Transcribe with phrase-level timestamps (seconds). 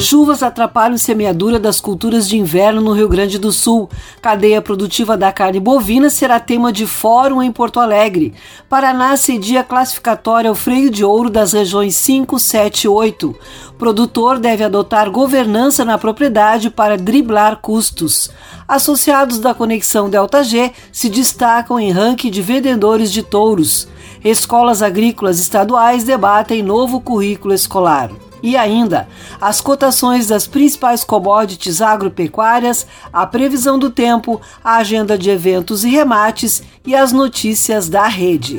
[0.00, 3.88] Chuvas atrapalham semeadura das culturas de inverno no Rio Grande do Sul.
[4.20, 8.34] Cadeia produtiva da carne bovina será tema de fórum em Porto Alegre.
[8.68, 13.34] Paraná cedia classificatória ao freio de ouro das regiões 5, 7 e 8.
[13.78, 18.28] Produtor deve adotar governança na propriedade para driblar custos.
[18.66, 23.86] Associados da Conexão Delta G se destacam em ranking de vendedores de touros.
[24.24, 28.10] Escolas agrícolas estaduais debatem novo currículo escolar.
[28.42, 29.08] E ainda,
[29.40, 35.90] as cotações das principais commodities agropecuárias, a previsão do tempo, a agenda de eventos e
[35.90, 38.56] remates e as notícias da rede.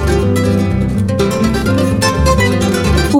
[0.70, 0.73] O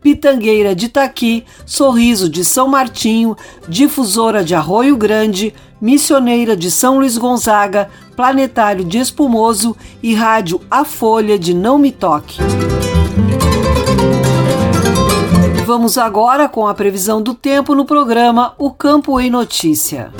[0.00, 3.36] Pitangueira de Itaqui, Sorriso de São Martinho,
[3.68, 10.84] Difusora de Arroio Grande, Missioneira de São Luís Gonzaga, Planetário de Espumoso e Rádio A
[10.84, 12.38] Folha de Não Me Toque.
[15.64, 20.12] Vamos agora com a previsão do tempo no programa O Campo em Notícia.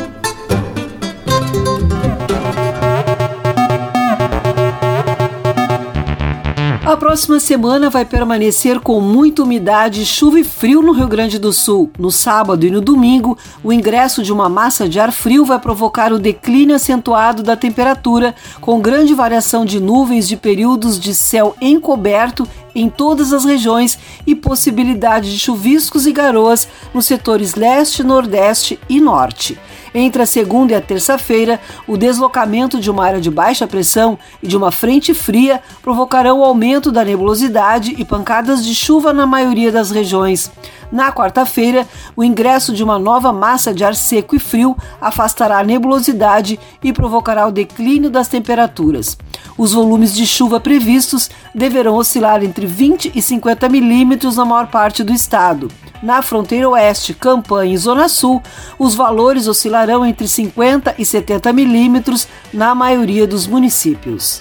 [6.83, 11.53] A próxima semana vai permanecer com muita umidade, chuva e frio no Rio Grande do
[11.53, 11.91] Sul.
[11.99, 16.11] No sábado e no domingo, o ingresso de uma massa de ar frio vai provocar
[16.11, 22.49] o declínio acentuado da temperatura, com grande variação de nuvens de períodos de céu encoberto
[22.75, 29.01] em todas as regiões e possibilidade de chuviscos e garoas nos setores leste, nordeste e
[29.01, 29.59] norte.
[29.93, 34.47] Entre a segunda e a terça-feira, o deslocamento de uma área de baixa pressão e
[34.47, 39.73] de uma frente fria provocarão o aumento da nebulosidade e pancadas de chuva na maioria
[39.73, 40.51] das regiões.
[40.93, 45.65] Na quarta-feira, o ingresso de uma nova massa de ar seco e frio afastará a
[45.65, 49.17] nebulosidade e provocará o declínio das temperaturas.
[49.61, 55.05] Os volumes de chuva previstos deverão oscilar entre 20 e 50 milímetros na maior parte
[55.05, 55.71] do estado.
[56.03, 58.43] Na fronteira oeste, Campanha e Zona Sul,
[58.79, 64.41] os valores oscilarão entre 50 e 70 milímetros na maioria dos municípios.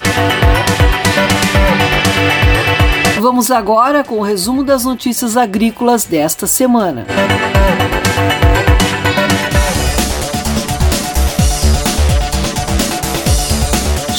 [3.20, 7.04] Vamos agora com o resumo das notícias agrícolas desta semana.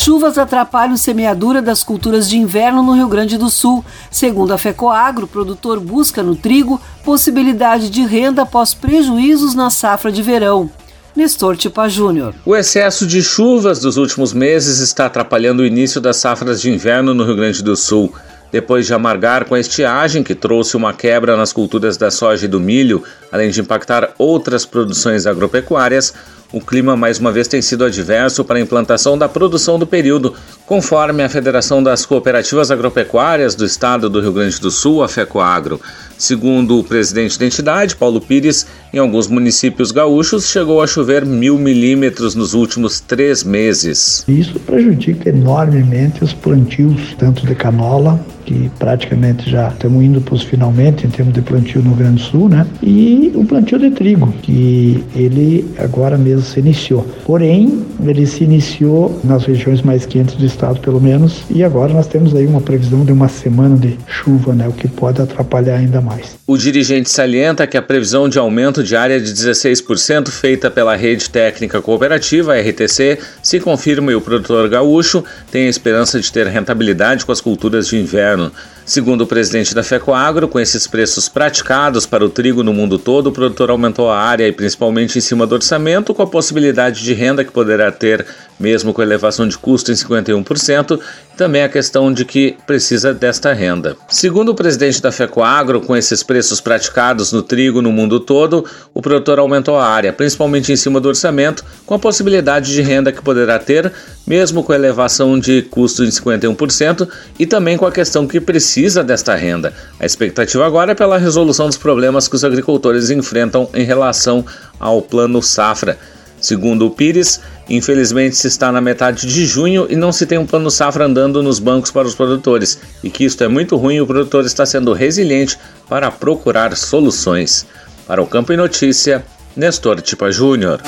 [0.04, 3.86] Chuvas atrapalham semeadura das culturas de inverno no Rio Grande do Sul.
[4.10, 10.12] Segundo a FECOAGRO, o produtor busca no trigo possibilidade de renda após prejuízos na safra
[10.12, 10.72] de verão.
[11.16, 12.34] Nestor Tipa Júnior.
[12.44, 17.14] O excesso de chuvas dos últimos meses está atrapalhando o início das safras de inverno
[17.14, 18.12] no Rio Grande do Sul.
[18.52, 22.50] Depois de amargar com a estiagem, que trouxe uma quebra nas culturas da soja e
[22.50, 26.14] do milho, além de impactar outras produções agropecuárias,
[26.54, 30.36] o clima mais uma vez tem sido adverso para a implantação da produção do período,
[30.66, 35.80] conforme a Federação das Cooperativas Agropecuárias do Estado do Rio Grande do Sul, a FECOAGRO.
[36.22, 41.58] Segundo o presidente da entidade, Paulo Pires, em alguns municípios gaúchos chegou a chover mil
[41.58, 44.24] milímetros nos últimos três meses.
[44.28, 50.44] Isso prejudica enormemente os plantios, tanto de canola, que praticamente já estamos indo para os
[50.44, 52.68] finalmente em termos de plantio no Rio Grande do Sul, né?
[52.84, 57.06] E o plantio de trigo, que ele agora mesmo se iniciou.
[57.26, 62.08] Porém, ele se iniciou nas regiões mais quentes do estado, pelo menos, e agora nós
[62.08, 64.68] temos aí uma previsão de uma semana de chuva, né?
[64.68, 66.38] O que pode atrapalhar ainda mais mais.
[66.46, 71.30] O dirigente salienta que a previsão de aumento de área de 16% feita pela Rede
[71.30, 77.26] Técnica Cooperativa, RTC, se confirma e o produtor gaúcho tem a esperança de ter rentabilidade
[77.26, 78.52] com as culturas de inverno.
[78.92, 83.28] Segundo o presidente da FECOAGRO, com esses preços praticados para o trigo no mundo todo,
[83.28, 87.14] o produtor aumentou a área e principalmente em cima do orçamento, com a possibilidade de
[87.14, 88.26] renda que poderá ter,
[88.60, 91.00] mesmo com elevação de custo em 51%,
[91.34, 93.96] e também a questão de que precisa desta renda.
[94.10, 99.02] Segundo o presidente da FECOAGRO, com esses preços praticados no trigo no mundo todo, o
[99.02, 103.22] produtor aumentou a área, principalmente em cima do orçamento, com a possibilidade de renda que
[103.22, 103.90] poderá ter,
[104.28, 107.08] mesmo com elevação de custo em 51%,
[107.40, 109.74] e também com a questão que precisa desta renda.
[110.00, 114.46] A expectativa agora é pela resolução dos problemas que os agricultores enfrentam em relação
[114.80, 115.98] ao Plano Safra.
[116.40, 117.40] Segundo o Pires,
[117.70, 121.44] infelizmente se está na metade de junho e não se tem um plano safra andando
[121.44, 124.92] nos bancos para os produtores, e que isto é muito ruim o produtor está sendo
[124.92, 127.68] resiliente para procurar soluções.
[128.08, 129.24] Para o Campo e Notícia,
[129.56, 130.82] Nestor Tipa Júnior.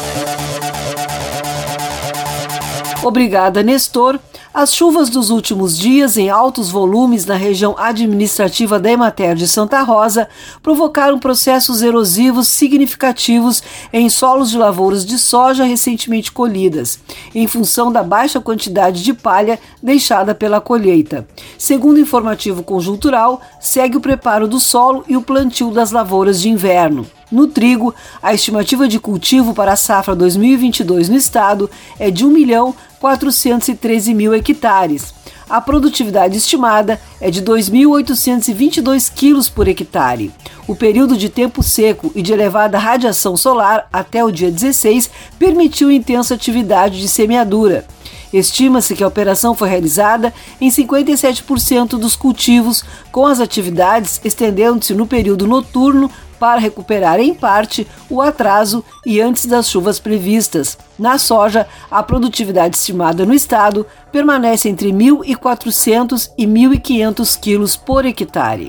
[3.04, 4.18] Obrigada, Nestor.
[4.54, 9.82] As chuvas dos últimos dias, em altos volumes na região administrativa da Emater de Santa
[9.82, 10.30] Rosa,
[10.62, 17.00] provocaram processos erosivos significativos em solos de lavouras de soja recentemente colhidas,
[17.34, 21.28] em função da baixa quantidade de palha deixada pela colheita.
[21.58, 26.50] Segundo o informativo conjuntural, segue o preparo do solo e o plantio das lavouras de
[26.50, 27.08] inverno.
[27.34, 31.68] No trigo, a estimativa de cultivo para a safra 2022 no estado
[31.98, 35.14] é de 1 milhão 413 mil hectares.
[35.50, 40.32] A produtividade estimada é de 2.822 quilos por hectare.
[40.70, 45.92] O período de tempo seco e de elevada radiação solar até o dia 16 permitiu
[45.92, 47.86] intensa atividade de semeadura.
[48.34, 55.06] Estima-se que a operação foi realizada em 57% dos cultivos, com as atividades estendendo-se no
[55.06, 56.10] período noturno
[56.40, 60.78] para recuperar em parte o atraso e antes das chuvas previstas.
[61.00, 68.68] Na soja, a produtividade estimada no estado permanece entre 1.400 e 1.500 quilos por hectare.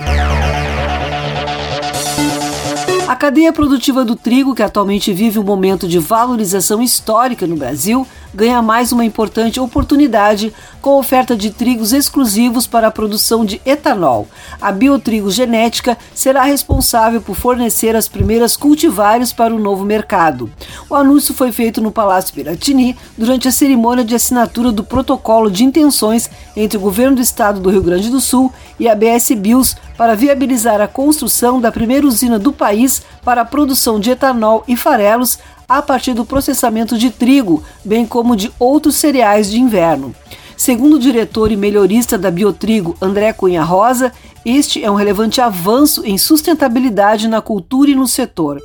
[3.09, 8.07] A cadeia produtiva do trigo, que atualmente vive um momento de valorização histórica no Brasil,
[8.35, 10.53] ganha mais uma importante oportunidade
[10.83, 14.29] com a oferta de trigos exclusivos para a produção de etanol.
[14.61, 20.51] A Biotrigo Genética será responsável por fornecer as primeiras cultivares para o novo mercado.
[20.91, 25.65] O anúncio foi feito no Palácio Piratini durante a cerimônia de assinatura do protocolo de
[25.65, 29.77] intenções entre o governo do estado do Rio Grande do Sul e a BS Bios
[29.97, 34.77] para viabilizar a construção da primeira usina do país para a produção de etanol e
[34.77, 40.15] farelos a partir do processamento de trigo, bem como de outros cereais de inverno.
[40.57, 44.13] Segundo o diretor e melhorista da Biotrigo, André Cunha Rosa,
[44.45, 48.61] este é um relevante avanço em sustentabilidade na cultura e no setor.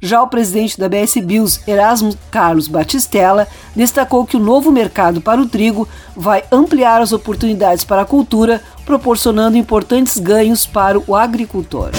[0.00, 5.40] Já o presidente da BS Bios, Erasmo Carlos Batistella, destacou que o novo mercado para
[5.40, 11.90] o trigo vai ampliar as oportunidades para a cultura, proporcionando importantes ganhos para o agricultor.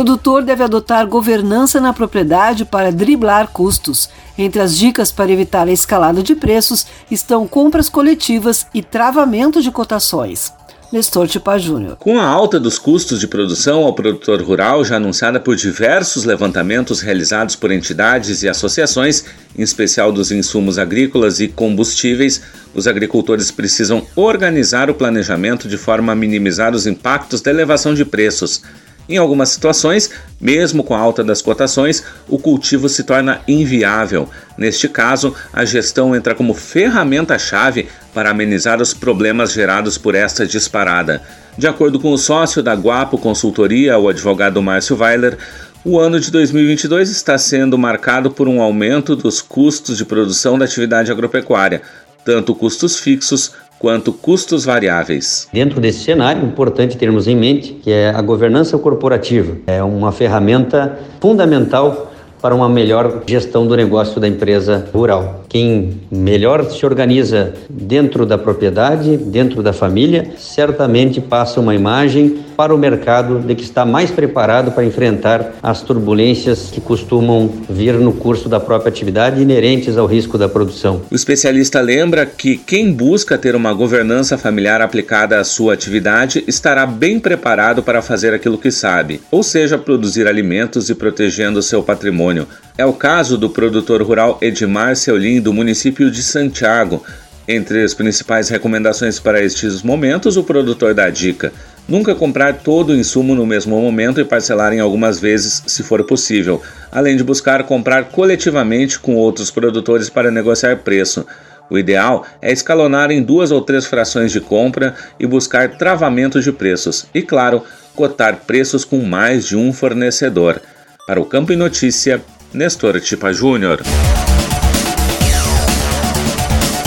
[0.00, 4.08] Produtor deve adotar governança na propriedade para driblar custos.
[4.38, 9.70] Entre as dicas para evitar a escalada de preços estão compras coletivas e travamento de
[9.70, 10.54] cotações.
[10.90, 11.96] Nestor Tipa Júnior.
[11.96, 17.02] Com a alta dos custos de produção ao produtor rural, já anunciada por diversos levantamentos
[17.02, 22.40] realizados por entidades e associações, em especial dos insumos agrícolas e combustíveis,
[22.74, 28.06] os agricultores precisam organizar o planejamento de forma a minimizar os impactos da elevação de
[28.06, 28.62] preços.
[29.08, 34.28] Em algumas situações, mesmo com a alta das cotações, o cultivo se torna inviável.
[34.56, 41.22] Neste caso, a gestão entra como ferramenta-chave para amenizar os problemas gerados por esta disparada.
[41.58, 45.36] De acordo com o sócio da Guapo Consultoria, o advogado Márcio Weiler,
[45.82, 50.66] O ano de 2022 está sendo marcado por um aumento dos custos de produção da
[50.66, 51.80] atividade agropecuária,
[52.22, 55.48] tanto custos fixos quanto custos variáveis.
[55.50, 60.12] Dentro desse cenário, é importante termos em mente que é a governança corporativa é uma
[60.12, 62.09] ferramenta fundamental
[62.40, 65.44] para uma melhor gestão do negócio da empresa rural.
[65.48, 72.74] Quem melhor se organiza dentro da propriedade, dentro da família, certamente passa uma imagem para
[72.74, 78.12] o mercado de que está mais preparado para enfrentar as turbulências que costumam vir no
[78.12, 81.02] curso da própria atividade inerentes ao risco da produção.
[81.10, 86.86] O especialista lembra que quem busca ter uma governança familiar aplicada à sua atividade estará
[86.86, 92.29] bem preparado para fazer aquilo que sabe, ou seja, produzir alimentos e protegendo seu patrimônio.
[92.76, 97.04] É o caso do produtor rural Edmar Seulin do município de Santiago.
[97.48, 101.52] Entre as principais recomendações para estes momentos, o produtor dá dica:
[101.88, 106.04] nunca comprar todo o insumo no mesmo momento e parcelar em algumas vezes, se for
[106.04, 111.26] possível, além de buscar comprar coletivamente com outros produtores para negociar preço.
[111.68, 116.52] O ideal é escalonar em duas ou três frações de compra e buscar travamentos de
[116.52, 117.62] preços e, claro,
[117.94, 120.60] cotar preços com mais de um fornecedor.
[121.06, 123.80] Para o Campo e Notícia, Nestor Tipa Júnior.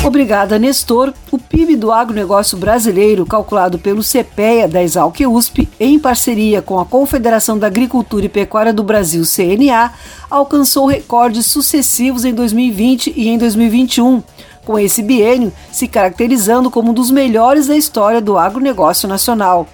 [0.03, 1.13] Obrigada, Nestor.
[1.31, 6.85] O PIB do agronegócio brasileiro, calculado pelo CPEA da Exalc USP, em parceria com a
[6.85, 9.93] Confederação da Agricultura e Pecuária do Brasil, CNA,
[10.29, 14.21] alcançou recordes sucessivos em 2020 e em 2021,
[14.65, 19.67] com esse biênio se caracterizando como um dos melhores da história do agronegócio nacional.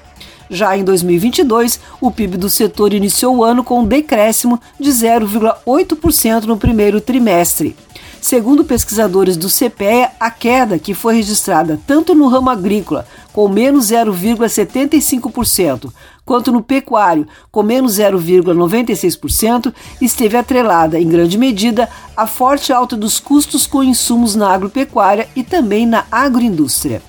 [0.49, 6.45] Já em 2022, o PIB do setor iniciou o ano com um decréscimo de 0,8%
[6.45, 7.75] no primeiro trimestre.
[8.21, 13.91] Segundo pesquisadores do CPEA, a queda, que foi registrada tanto no ramo agrícola, com menos
[13.91, 15.89] 0,75%,
[16.25, 21.87] quanto no pecuário, com menos 0,96%, esteve atrelada, em grande medida,
[22.17, 27.01] à forte alta dos custos com insumos na agropecuária e também na agroindústria.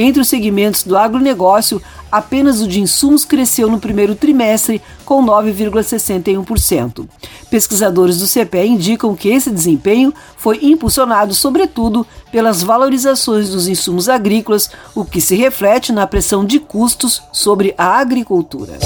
[0.00, 7.04] Entre os segmentos do agronegócio, apenas o de insumos cresceu no primeiro trimestre, com 9,61%.
[7.50, 14.70] Pesquisadores do CPE indicam que esse desempenho foi impulsionado, sobretudo, pelas valorizações dos insumos agrícolas,
[14.94, 18.78] o que se reflete na pressão de custos sobre a agricultura.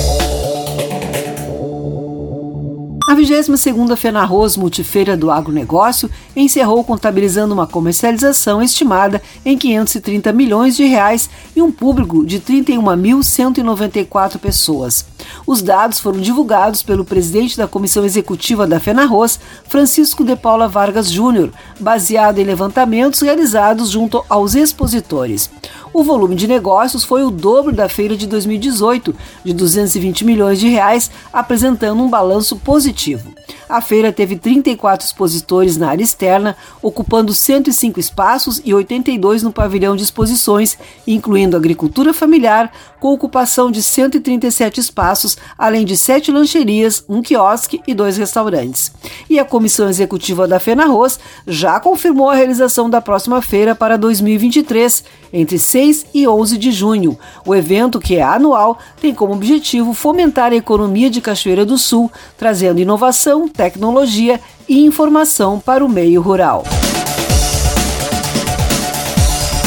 [3.13, 10.85] A 22ª Fenarroz Multifeira do Agronegócio encerrou contabilizando uma comercialização estimada em 530 milhões de
[10.85, 15.05] reais e um público de 31.194 pessoas.
[15.47, 19.39] Os dados foram divulgados pelo presidente da Comissão Executiva da Fenarroz,
[19.69, 25.51] Francisco de Paula Vargas Júnior, baseado em levantamentos realizados junto aos expositores.
[25.95, 30.69] O volume de negócios foi o dobro da feira de 2018, de 220 milhões de
[30.69, 33.35] reais, apresentando um balanço positivo.
[33.69, 39.97] A feira teve 34 expositores na área externa, ocupando 105 espaços e 82 no pavilhão
[39.97, 47.21] de exposições, incluindo agricultura familiar, com ocupação de 137 espaços, além de sete lancherias, um
[47.21, 48.93] quiosque e dois restaurantes.
[49.29, 55.03] E a comissão executiva da FENARROZ já confirmou a realização da próxima feira para 2023,
[55.33, 57.19] entre 6 e 11 de junho.
[57.45, 62.11] O evento, que é anual, tem como objetivo fomentar a economia de Cachoeira do Sul,
[62.39, 66.65] trazendo inovação, tecnologia e informação para o meio rural.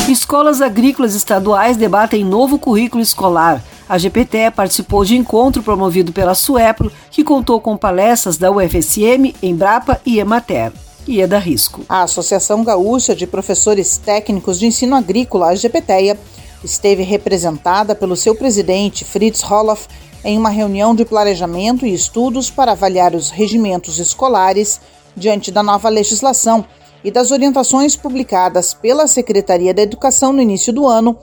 [0.10, 3.64] Escolas agrícolas estaduais debatem novo currículo escolar.
[3.90, 10.00] A GPT participou de encontro promovido pela Suepro, que contou com palestras da UFSM, Embrapa
[10.06, 10.72] e Emater.
[11.08, 11.86] E é Risco.
[11.88, 16.18] A Associação Gaúcha de Professores Técnicos de Ensino Agrícola, a GPTEA,
[16.64, 19.88] esteve representada pelo seu presidente, Fritz Roloff,
[20.26, 24.82] em uma reunião de planejamento e estudos para avaliar os regimentos escolares
[25.16, 26.66] diante da nova legislação
[27.04, 31.16] e das orientações publicadas pela Secretaria da Educação no início do ano,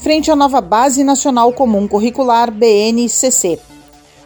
[0.00, 3.60] frente à nova Base Nacional Comum Curricular BNCC.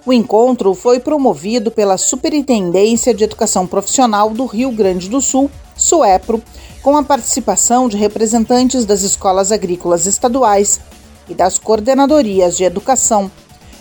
[0.07, 6.43] O encontro foi promovido pela Superintendência de Educação Profissional do Rio Grande do Sul, SUEPRO,
[6.83, 10.81] com a participação de representantes das escolas agrícolas estaduais
[11.29, 13.31] e das coordenadorias de educação.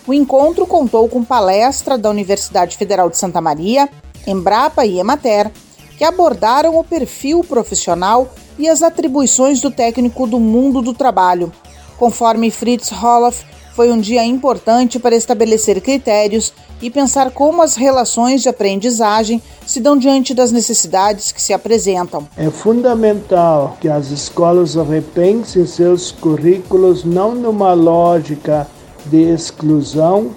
[0.06, 3.88] O encontro contou com palestra da Universidade Federal de Santa Maria,
[4.26, 5.50] Embrapa e Emater,
[5.96, 11.52] que abordaram o perfil profissional e as atribuições do técnico do mundo do trabalho.
[11.98, 13.44] Conforme Fritz Roloff,
[13.76, 19.80] foi um dia importante para estabelecer critérios e pensar como as relações de aprendizagem se
[19.80, 22.26] dão diante das necessidades que se apresentam.
[22.36, 28.66] É fundamental que as escolas repensem seus currículos não numa lógica
[29.06, 30.30] de exclusão,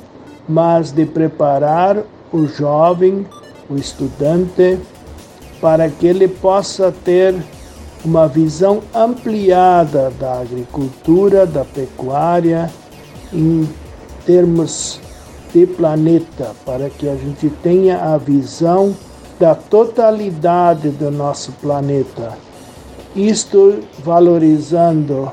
[0.48, 3.26] mas de preparar o jovem,
[3.70, 4.80] o estudante,
[5.62, 7.36] para que ele possa ter
[8.04, 12.70] uma visão ampliada da agricultura, da pecuária,
[13.34, 13.68] em
[14.26, 15.00] termos
[15.54, 18.96] de planeta, para que a gente tenha a visão
[19.40, 22.38] da totalidade do nosso planeta.
[23.16, 25.32] Isto valorizando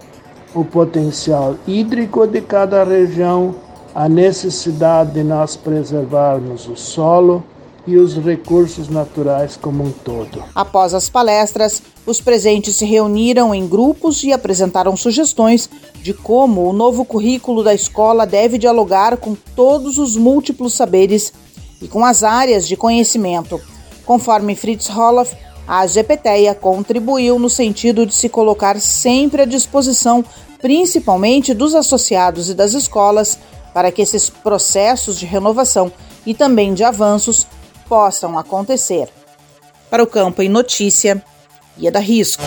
[0.54, 3.54] o potencial hídrico de cada região,
[3.94, 7.42] a necessidade de nós preservarmos o solo
[7.86, 10.42] e os recursos naturais como um todo.
[10.54, 15.68] Após as palestras, os presentes se reuniram em grupos e apresentaram sugestões
[16.00, 21.32] de como o novo currículo da escola deve dialogar com todos os múltiplos saberes
[21.80, 23.60] e com as áreas de conhecimento.
[24.04, 30.24] Conforme Fritz Roloff, a GPTEA contribuiu no sentido de se colocar sempre à disposição,
[30.60, 33.38] principalmente dos associados e das escolas,
[33.72, 35.90] para que esses processos de renovação
[36.26, 37.46] e também de avanços
[37.88, 39.08] possam acontecer.
[39.88, 41.22] Para o Campo em Notícia,
[41.78, 42.42] Ieda Risco.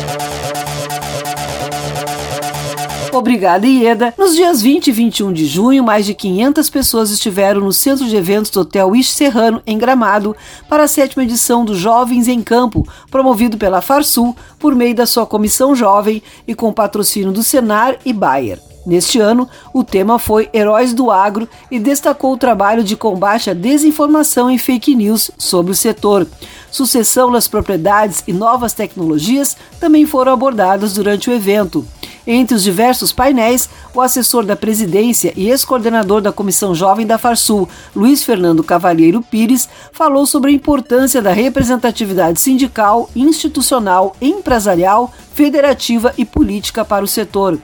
[3.17, 4.13] Obrigada, Ieda.
[4.17, 8.15] Nos dias 20 e 21 de junho, mais de 500 pessoas estiveram no centro de
[8.15, 10.35] eventos do Hotel Ish Serrano, em Gramado,
[10.67, 15.25] para a sétima edição do Jovens em Campo, promovido pela Farsul por meio da sua
[15.25, 18.59] comissão jovem e com patrocínio do Senar e Bayer.
[18.85, 23.53] Neste ano, o tema foi Heróis do Agro e destacou o trabalho de combate à
[23.53, 26.27] desinformação e fake news sobre o setor.
[26.69, 31.87] Sucessão nas propriedades e novas tecnologias também foram abordadas durante o evento.
[32.27, 37.69] Entre os diversos painéis, o assessor da presidência e ex-coordenador da Comissão Jovem da Farsul,
[37.95, 46.25] Luiz Fernando Cavalheiro Pires, falou sobre a importância da representatividade sindical, institucional, empresarial, federativa e
[46.25, 47.59] política para o setor.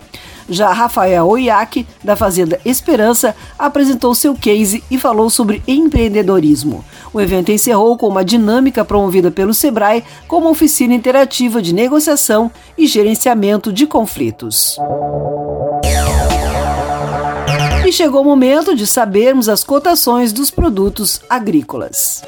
[0.50, 6.84] Já Rafael Oiaque, da Fazenda Esperança, apresentou seu case e falou sobre empreendedorismo.
[7.14, 12.88] O evento encerrou com uma dinâmica promovida pelo Sebrae como oficina interativa de negociação e
[12.88, 14.78] gerenciamento de conflitos.
[17.86, 22.24] E chegou o momento de sabermos as cotações dos produtos agrícolas.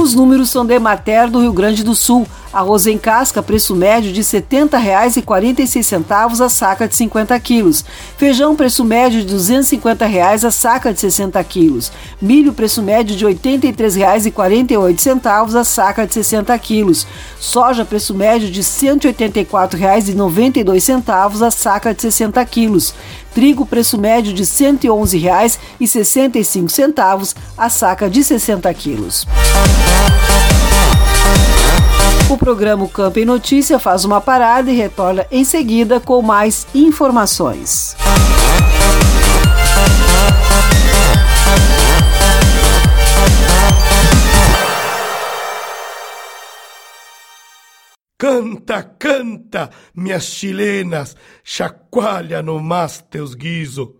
[0.00, 2.26] Os números são da Emater do Rio Grande do Sul.
[2.52, 7.84] Arroz em casca, preço médio de R$ 70,46 a saca de 50 quilos.
[8.16, 11.92] Feijão, preço médio de 250 reais a saca de 60 quilos.
[12.20, 17.06] Milho, preço médio de R$ 83,48 a saca de 60 quilos.
[17.38, 22.92] Soja, preço médio de R$ 184,92 a saca de 60 quilos.
[23.32, 29.24] Trigo, preço médio de R$ 111,65 a saca de 60 quilos.
[32.30, 37.96] O programa Campo em Notícia faz uma parada e retorna em seguida com mais informações.
[48.16, 53.99] Canta, canta, minhas chilenas, chacoalha no mas teus guiso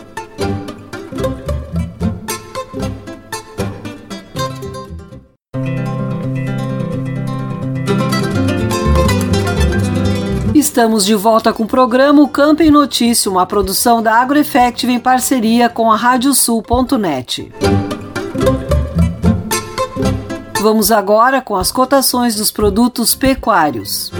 [10.71, 15.67] Estamos de volta com o programa Campo em Notícia, uma produção da AgroEffective em parceria
[15.67, 17.51] com a Radiosul.net.
[20.61, 24.13] Vamos agora com as cotações dos produtos pecuários.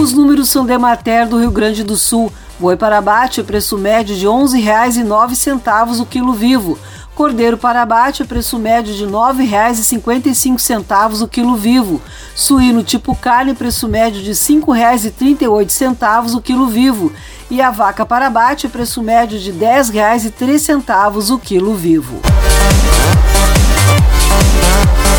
[0.00, 2.32] Os números são de Mater do Rio Grande do Sul.
[2.58, 6.78] Boi para abate, preço médio de R$ 11,09 o quilo vivo.
[7.14, 12.00] Cordeiro para abate, preço médio de R$ 9,55 o quilo vivo.
[12.34, 17.12] Suíno tipo carne, preço médio de R$ 5,38 o quilo vivo.
[17.50, 22.22] e a vaca para abate, preço médio de R$ 10,03 o quilo vivo.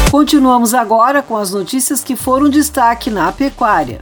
[0.09, 4.01] Continuamos agora com as notícias que foram destaque na pecuária.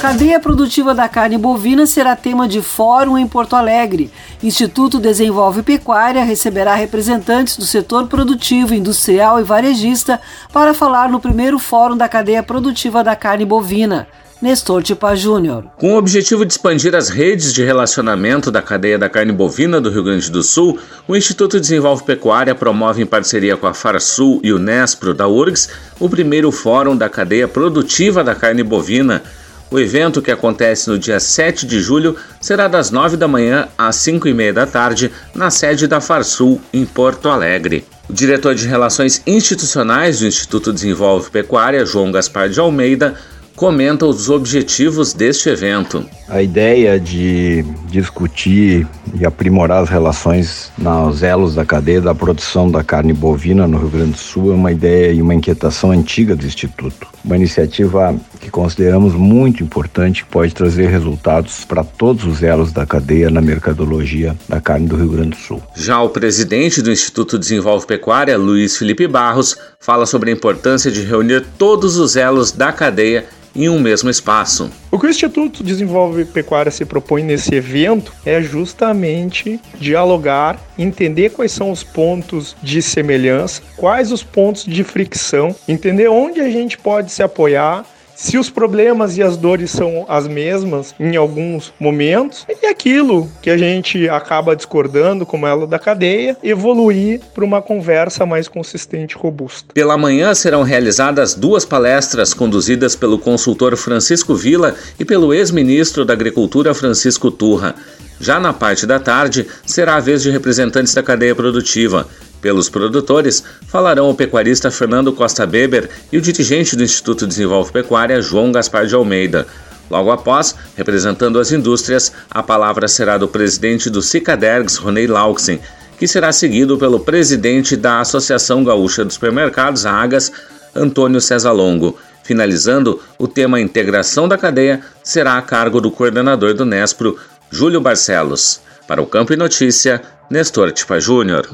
[0.00, 4.12] Cadeia produtiva da carne bovina será tema de fórum em Porto Alegre.
[4.40, 10.20] Instituto Desenvolve Pecuária receberá representantes do setor produtivo, industrial e varejista
[10.52, 14.06] para falar no primeiro fórum da cadeia produtiva da carne bovina.
[14.40, 15.64] Nestor Tipa Júnior.
[15.76, 19.90] Com o objetivo de expandir as redes de relacionamento da cadeia da carne bovina do
[19.90, 24.52] Rio Grande do Sul, o Instituto Desenvolve Pecuária promove em parceria com a Farsul e
[24.52, 29.24] o Nespro da URGS o primeiro fórum da cadeia produtiva da carne bovina.
[29.70, 33.96] O evento, que acontece no dia 7 de julho, será das 9 da manhã às
[33.96, 37.84] 5 e meia da tarde, na sede da Farsul, em Porto Alegre.
[38.08, 43.14] O diretor de Relações Institucionais do Instituto Desenvolve Pecuária, João Gaspar de Almeida,
[43.58, 46.08] comenta os objetivos deste evento.
[46.28, 48.86] A ideia de discutir
[49.18, 53.88] e aprimorar as relações nos elos da cadeia da produção da carne bovina no Rio
[53.88, 57.08] Grande do Sul é uma ideia e uma inquietação antiga do Instituto.
[57.24, 62.86] Uma iniciativa que consideramos muito importante, que pode trazer resultados para todos os elos da
[62.86, 65.60] cadeia na mercadologia da carne do Rio Grande do Sul.
[65.74, 71.02] Já o presidente do Instituto Desenvolve Pecuária, Luiz Felipe Barros, fala sobre a importância de
[71.02, 73.26] reunir todos os elos da cadeia
[73.58, 74.70] em um mesmo espaço.
[74.88, 81.50] O que o Instituto Desenvolve Pecuária se propõe nesse evento é justamente dialogar, entender quais
[81.50, 87.10] são os pontos de semelhança, quais os pontos de fricção, entender onde a gente pode
[87.10, 87.84] se apoiar
[88.18, 93.48] se os problemas e as dores são as mesmas em alguns momentos, e aquilo que
[93.48, 99.18] a gente acaba discordando, como ela da cadeia, evoluir para uma conversa mais consistente e
[99.18, 99.72] robusta.
[99.72, 106.12] Pela manhã serão realizadas duas palestras conduzidas pelo consultor Francisco Vila e pelo ex-ministro da
[106.12, 107.76] Agricultura Francisco Turra.
[108.20, 112.08] Já na parte da tarde, será a vez de representantes da cadeia produtiva.
[112.40, 118.22] Pelos produtores, falarão o pecuarista Fernando Costa Beber e o dirigente do Instituto Desenvolve Pecuária,
[118.22, 119.46] João Gaspar de Almeida.
[119.90, 125.60] Logo após, representando as indústrias, a palavra será do presidente do Cicadergs, Ronei Lauxen,
[125.98, 130.30] que será seguido pelo presidente da Associação Gaúcha dos Supermercados, Agas,
[130.74, 131.98] Antônio César Longo.
[132.22, 137.18] Finalizando, o tema integração da cadeia será a cargo do coordenador do Nespro,
[137.50, 138.60] Júlio Barcelos.
[138.86, 141.48] Para o Campo e Notícia, Nestor Tipa Júnior.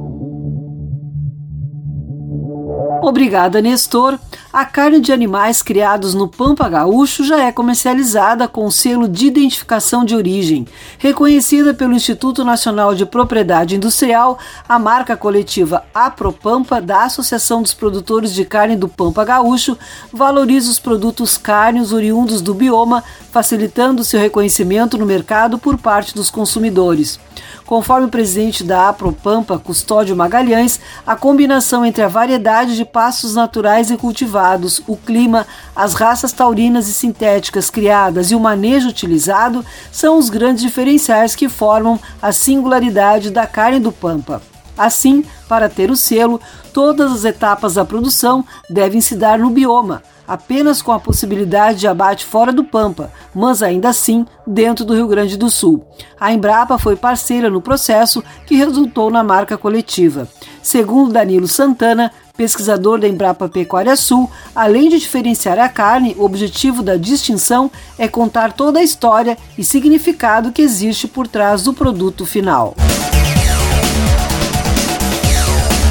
[3.07, 4.19] Obrigada, Nestor.
[4.55, 10.05] A carne de animais criados no Pampa Gaúcho já é comercializada com selo de identificação
[10.05, 10.65] de origem.
[10.97, 14.39] Reconhecida pelo Instituto Nacional de Propriedade Industrial,
[14.69, 19.77] a marca coletiva Apropampa, da Associação dos Produtores de Carne do Pampa Gaúcho,
[20.13, 26.31] valoriza os produtos cárneos oriundos do bioma, facilitando seu reconhecimento no mercado por parte dos
[26.31, 27.19] consumidores.
[27.67, 33.91] Conforme o presidente da Apropampa, Custódio Magalhães, a combinação entre a variedade de pastos naturais
[33.91, 34.44] e cultivados,
[34.87, 40.63] o clima, as raças taurinas e sintéticas criadas e o manejo utilizado são os grandes
[40.63, 44.43] diferenciais que formam a singularidade da carne do Pampa.
[44.77, 46.41] Assim, para ter o selo,
[46.73, 51.87] todas as etapas da produção devem se dar no bioma, apenas com a possibilidade de
[51.87, 55.87] abate fora do Pampa, mas ainda assim dentro do Rio Grande do Sul.
[56.19, 60.29] A Embrapa foi parceira no processo que resultou na marca coletiva.
[60.63, 66.83] Segundo Danilo Santana, pesquisador da Embrapa Pecuária Sul, além de diferenciar a carne, o objetivo
[66.83, 72.27] da distinção é contar toda a história e significado que existe por trás do produto
[72.27, 72.75] final.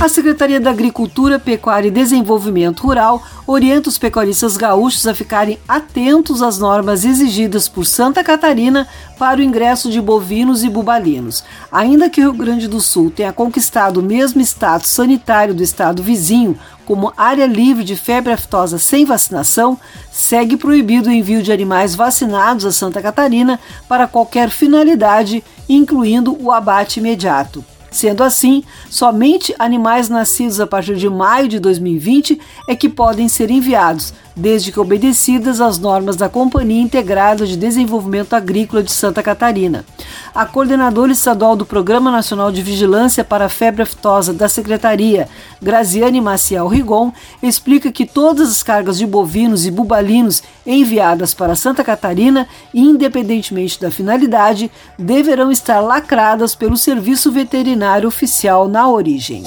[0.04, 6.42] A Secretaria da Agricultura, Pecuária e Desenvolvimento Rural orienta os pecuaristas gaúchos a ficarem atentos
[6.42, 8.86] às normas exigidas por Santa Catarina
[9.18, 11.46] para o ingresso de bovinos e bubalinos.
[11.72, 16.04] Ainda que o Rio Grande do Sul tenha conquistado o mesmo status sanitário do estado
[16.04, 19.80] vizinho, como área livre de febre aftosa sem vacinação,
[20.12, 26.52] segue proibido o envio de animais vacinados a Santa Catarina para qualquer finalidade, incluindo o
[26.52, 27.64] abate imediato.
[27.94, 33.52] Sendo assim, somente animais nascidos a partir de maio de 2020 é que podem ser
[33.52, 39.86] enviados, desde que obedecidas às normas da Companhia Integrada de Desenvolvimento Agrícola de Santa Catarina.
[40.34, 45.28] A coordenadora estadual do Programa Nacional de Vigilância para a Febre Aftosa da Secretaria,
[45.62, 51.84] Graziane Maciel Rigon, explica que todas as cargas de bovinos e bubalinos enviadas para Santa
[51.84, 59.44] Catarina, independentemente da finalidade, deverão estar lacradas pelo Serviço Veterinário Oficial na origem.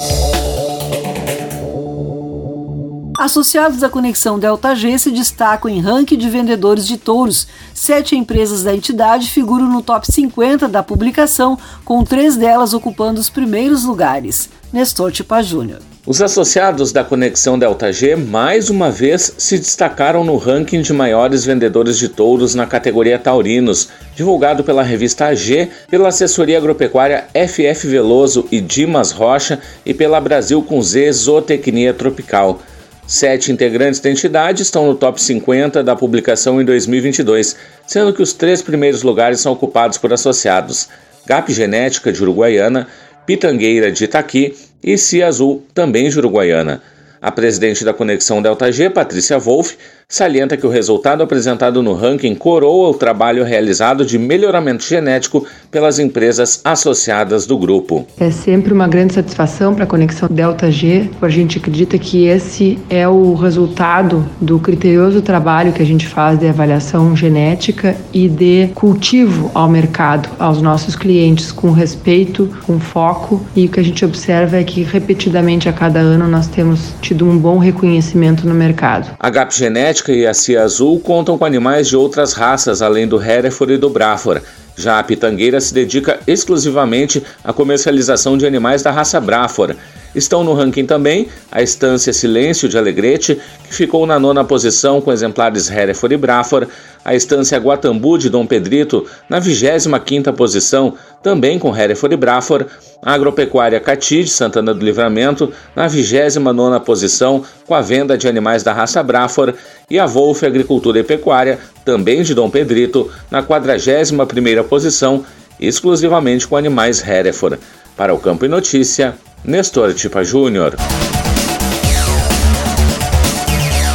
[3.17, 7.47] Associados à Conexão Delta G se destacam em ranking de vendedores de touros.
[7.73, 13.27] Sete empresas da entidade figuram no top 50 da publicação, com três delas ocupando os
[13.27, 14.49] primeiros lugares.
[14.71, 15.79] Nestor Tipa Júnior.
[16.05, 21.43] Os associados da Conexão Delta G mais uma vez se destacaram no ranking de maiores
[21.43, 28.47] vendedores de touros na categoria Taurinos, divulgado pela revista AG, pela assessoria agropecuária FF Veloso
[28.51, 32.61] e Dimas Rocha e pela Brasil com Z Zootecnia Tropical.
[33.07, 37.55] Sete integrantes da entidade estão no top 50 da publicação em 2022,
[37.87, 40.89] sendo que os três primeiros lugares são ocupados por associados:
[41.25, 42.85] GAP Genética de Uruguaiana,
[43.25, 46.83] Pitangueira de Itaqui e Cia Azul, também de Uruguaiana.
[47.21, 49.75] A presidente da Conexão Delta G, Patrícia Wolff,
[50.09, 55.99] salienta que o resultado apresentado no ranking coroa o trabalho realizado de melhoramento genético pelas
[55.99, 58.07] empresas associadas do grupo.
[58.17, 62.79] É sempre uma grande satisfação para a Conexão Delta G, a gente acredita que esse
[62.89, 68.69] é o resultado do criterioso trabalho que a gente faz de avaliação genética e de
[68.73, 74.05] cultivo ao mercado, aos nossos clientes, com respeito, com foco, e o que a gente
[74.05, 79.15] observa é que repetidamente a cada ano nós temos tido um bom reconhecimento no mercado.
[79.17, 83.21] A GAP Genética e a Cia Azul contam com animais de outras raças, além do
[83.21, 84.41] Hereford e do Braford.
[84.75, 89.77] Já a Pitangueira se dedica exclusivamente à comercialização de animais da raça Braford.
[90.17, 91.27] Estão no ranking também.
[91.51, 96.67] A Estância Silêncio de Alegrete, que ficou na nona posição com exemplares Hereford e Braford,
[97.05, 102.65] a Estância Guatambu de Dom Pedrito na 25ª posição, também com Hereford e Braford,
[102.99, 108.63] a Agropecuária Cati de Santana do Livramento na 29ª posição com a venda de animais
[108.63, 109.53] da raça Braford.
[109.87, 115.23] E a Wolf Agricultura e Pecuária, também de Dom Pedrito, na 41ª posição,
[115.59, 117.59] exclusivamente com animais Hereford.
[117.95, 120.75] Para o Campo e Notícia, Nestor Tipa Júnior.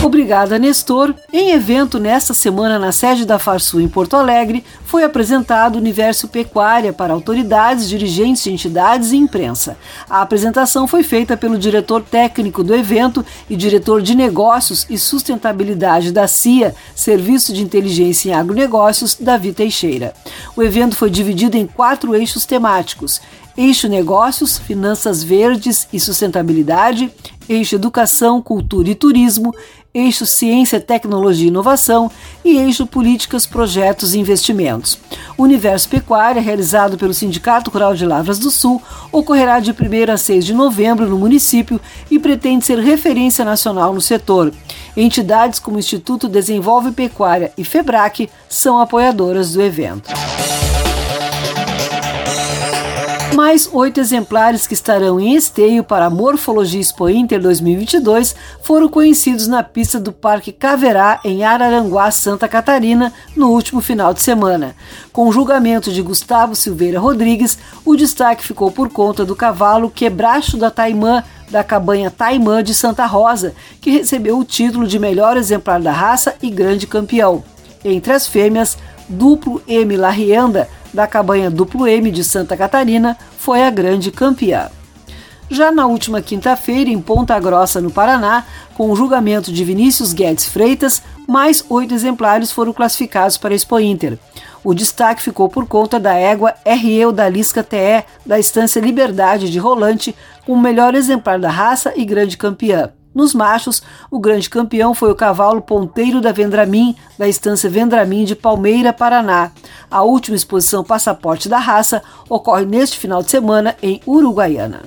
[0.02, 1.14] Obrigada, Nestor.
[1.32, 6.26] Em evento nesta semana na sede da Farsul em Porto Alegre, foi apresentado o Universo
[6.26, 9.76] Pecuária para autoridades, dirigentes de entidades e imprensa.
[10.10, 16.10] A apresentação foi feita pelo diretor técnico do evento e diretor de negócios e sustentabilidade
[16.10, 20.12] da CIA, Serviço de Inteligência em Agronegócios, Davi Teixeira.
[20.56, 23.20] O evento foi dividido em quatro eixos temáticos:
[23.56, 27.12] eixo negócios, finanças verdes e sustentabilidade,
[27.48, 29.52] eixo educação, cultura e turismo,
[29.94, 32.10] eixo ciência, tecnologia e inovação
[32.44, 34.98] e eixo políticas, projetos e investimentos.
[35.36, 39.74] O Universo Pecuária, realizado pelo Sindicato Rural de Lavras do Sul, ocorrerá de 1
[40.12, 44.52] a 6 de novembro no município e pretende ser referência nacional no setor.
[44.96, 50.10] Entidades como o Instituto Desenvolve Pecuária e FEBRAC são apoiadoras do evento.
[53.42, 59.48] Mais oito exemplares que estarão em esteio para a Morfologia Expo Inter 2022 foram conhecidos
[59.48, 64.76] na pista do Parque Caverá, em Araranguá, Santa Catarina, no último final de semana.
[65.12, 70.70] Com julgamento de Gustavo Silveira Rodrigues, o destaque ficou por conta do cavalo Quebracho da
[70.70, 75.90] Taimã, da cabanha Taimã de Santa Rosa, que recebeu o título de melhor exemplar da
[75.90, 77.42] raça e grande campeão.
[77.84, 78.78] Entre as fêmeas,
[79.08, 84.68] Duplo M Larrienda, da cabanha Duplo M de Santa Catarina, foi a grande campeã.
[85.50, 90.46] Já na última quinta-feira, em Ponta Grossa, no Paraná, com o julgamento de Vinícius Guedes
[90.46, 94.18] Freitas, mais oito exemplares foram classificados para a Expo Inter.
[94.64, 100.14] O destaque ficou por conta da égua RE Odalisca TE da Estância Liberdade de Rolante,
[100.46, 102.90] com o melhor exemplar da raça e grande campeã.
[103.14, 108.34] Nos machos, o grande campeão foi o cavalo ponteiro da Vendramin, da estância Vendramin de
[108.34, 109.50] Palmeira, Paraná.
[109.90, 114.80] A última exposição Passaporte da Raça ocorre neste final de semana em Uruguaiana.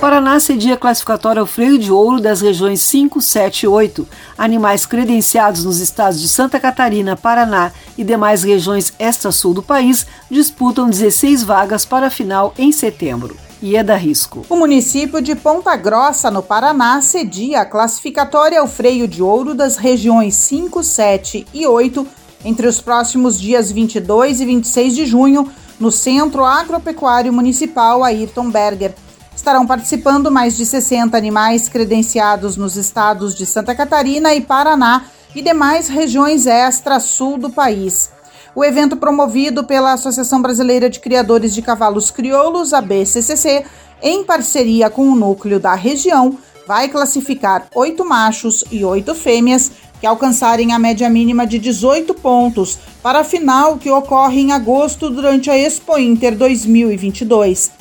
[0.00, 4.06] Paraná cedia classificatória ao freio de ouro das regiões 5, 7 e 8.
[4.36, 10.90] Animais credenciados nos estados de Santa Catarina, Paraná e demais regiões extra-sul do país disputam
[10.90, 13.34] 16 vagas para a final em setembro.
[13.64, 14.44] Ieda Risco.
[14.50, 19.78] O município de Ponta Grossa, no Paraná, cedia a classificatória ao freio de ouro das
[19.78, 22.06] regiões 5, 7 e 8
[22.44, 25.50] entre os próximos dias 22 e 26 de junho
[25.80, 28.94] no Centro Agropecuário Municipal Ayrton Berger.
[29.34, 35.40] Estarão participando mais de 60 animais credenciados nos estados de Santa Catarina e Paraná e
[35.40, 38.13] demais regiões extra-sul do país.
[38.56, 43.64] O evento promovido pela Associação Brasileira de Criadores de Cavalos Crioulos, a BCCC,
[44.00, 50.06] em parceria com o núcleo da região, vai classificar oito machos e oito fêmeas que
[50.06, 55.50] alcançarem a média mínima de 18 pontos para a final que ocorre em agosto durante
[55.50, 57.72] a Expo Inter 2022.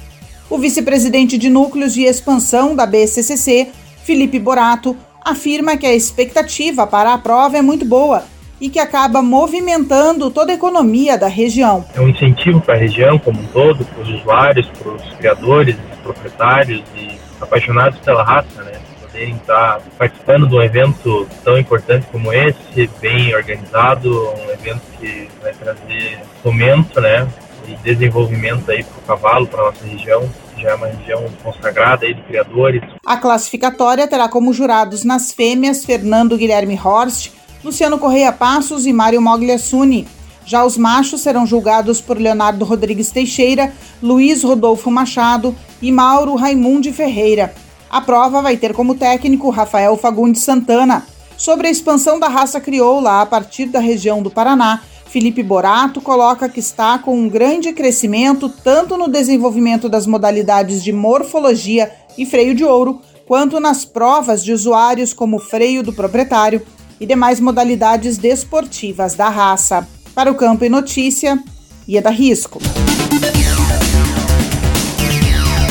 [0.50, 3.70] O vice-presidente de núcleos de expansão da BCCC,
[4.04, 8.33] Felipe Borato, afirma que a expectativa para a prova é muito boa
[8.64, 11.84] e que acaba movimentando toda a economia da região.
[11.94, 15.76] É um incentivo para a região como um todo, para os usuários, para os criadores,
[16.02, 18.72] proprietários e apaixonados pela raça, né?
[19.02, 25.28] Poderem estar participando de um evento tão importante como esse, bem organizado, um evento que
[25.42, 27.28] vai trazer fomento, né?
[27.68, 32.06] E desenvolvimento aí para o cavalo, para a nossa região, já é uma região consagrada
[32.06, 32.82] aí de criadores.
[33.06, 39.22] A classificatória terá como jurados nas fêmeas Fernando Guilherme Horst, Luciano Correia Passos e Mário
[39.22, 40.06] Mogliassuni.
[40.46, 46.92] Já os machos serão julgados por Leonardo Rodrigues Teixeira, Luiz Rodolfo Machado e Mauro Raimundi
[46.92, 47.54] Ferreira.
[47.90, 51.06] A prova vai ter como técnico Rafael Fagundes Santana.
[51.38, 56.50] Sobre a expansão da raça crioula a partir da região do Paraná, Felipe Borato coloca
[56.50, 62.54] que está com um grande crescimento tanto no desenvolvimento das modalidades de morfologia e freio
[62.54, 66.62] de ouro, quanto nas provas de usuários como freio do proprietário
[67.04, 69.86] e demais modalidades desportivas da raça.
[70.16, 71.38] Para o Campo e Notícia,
[71.86, 72.62] Ieda Risco.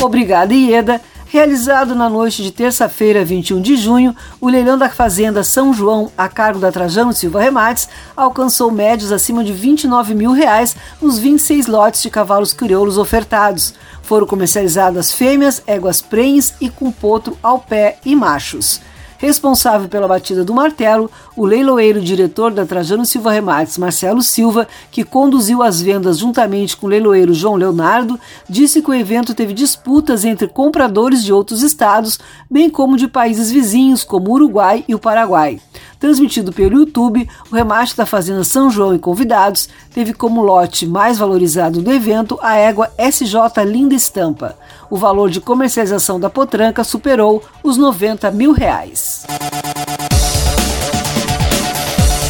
[0.03, 1.01] Obrigada, Ieda.
[1.25, 6.29] Realizado na noite de terça-feira, 21 de junho, o leilão da Fazenda São João, a
[6.29, 12.03] cargo da Trajano Silva Remates, alcançou médios acima de 29 mil reais nos 26 lotes
[12.03, 13.73] de cavalos crioulos ofertados.
[14.03, 18.83] Foram comercializadas fêmeas, éguas prenhes e com potro ao pé e machos.
[19.23, 25.05] Responsável pela batida do martelo, o leiloeiro diretor da Trajano Silva Remates, Marcelo Silva, que
[25.05, 28.18] conduziu as vendas juntamente com o leiloeiro João Leonardo,
[28.49, 32.18] disse que o evento teve disputas entre compradores de outros estados,
[32.51, 35.61] bem como de países vizinhos, como o Uruguai e o Paraguai.
[35.99, 41.16] Transmitido pelo YouTube, o remate da Fazenda São João e convidados teve como lote mais
[41.16, 44.59] valorizado do evento a égua SJ Linda Estampa.
[44.90, 49.25] O valor de comercialização da potranca superou os 90 mil reais.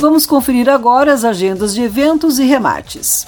[0.03, 3.25] Vamos conferir agora as agendas de eventos e remates.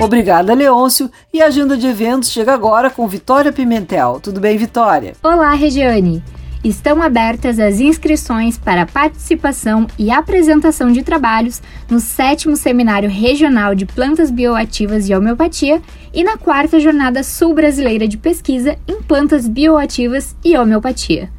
[0.00, 1.10] Obrigada, Leôncio.
[1.32, 4.18] E a agenda de eventos chega agora com Vitória Pimentel.
[4.20, 5.14] Tudo bem, Vitória?
[5.22, 6.22] Olá, Regiane.
[6.64, 13.84] Estão abertas as inscrições para participação e apresentação de trabalhos no sétimo Seminário Regional de
[13.84, 15.80] Plantas Bioativas e Homeopatia
[16.12, 21.30] e na quarta Jornada Sul Brasileira de Pesquisa em Plantas Bioativas e Homeopatia.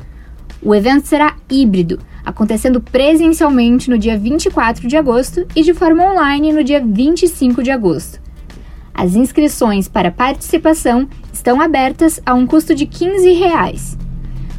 [0.62, 6.54] O evento será híbrido, acontecendo presencialmente no dia 24 de agosto e de forma online
[6.54, 8.25] no dia 25 de agosto.
[8.96, 13.98] As inscrições para participação estão abertas a um custo de 15 reais.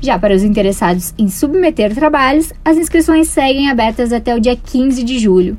[0.03, 5.03] Já para os interessados em submeter trabalhos, as inscrições seguem abertas até o dia 15
[5.03, 5.57] de julho.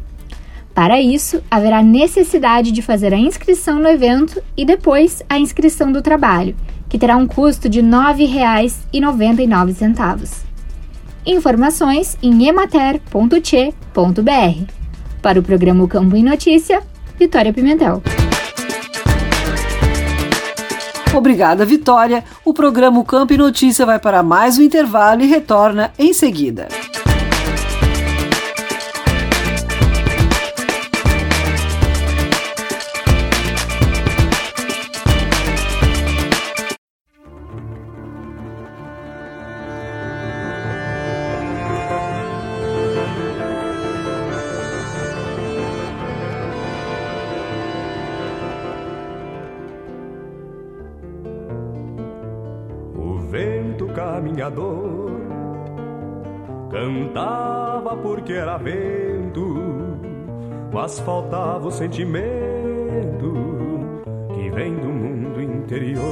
[0.75, 6.03] Para isso, haverá necessidade de fazer a inscrição no evento e depois a inscrição do
[6.03, 6.55] trabalho,
[6.87, 10.43] que terá um custo de R$ 9,99.
[11.25, 13.71] Informações em emater.che.br.
[15.19, 16.83] Para o programa Campo em Notícia,
[17.17, 18.03] Vitória Pimentel.
[21.17, 22.23] Obrigada, Vitória.
[22.45, 26.67] O programa Campo e Notícia vai para mais um intervalo e retorna em seguida.
[61.07, 63.31] Faltava o sentimento
[64.35, 66.03] que vem do mundo interior.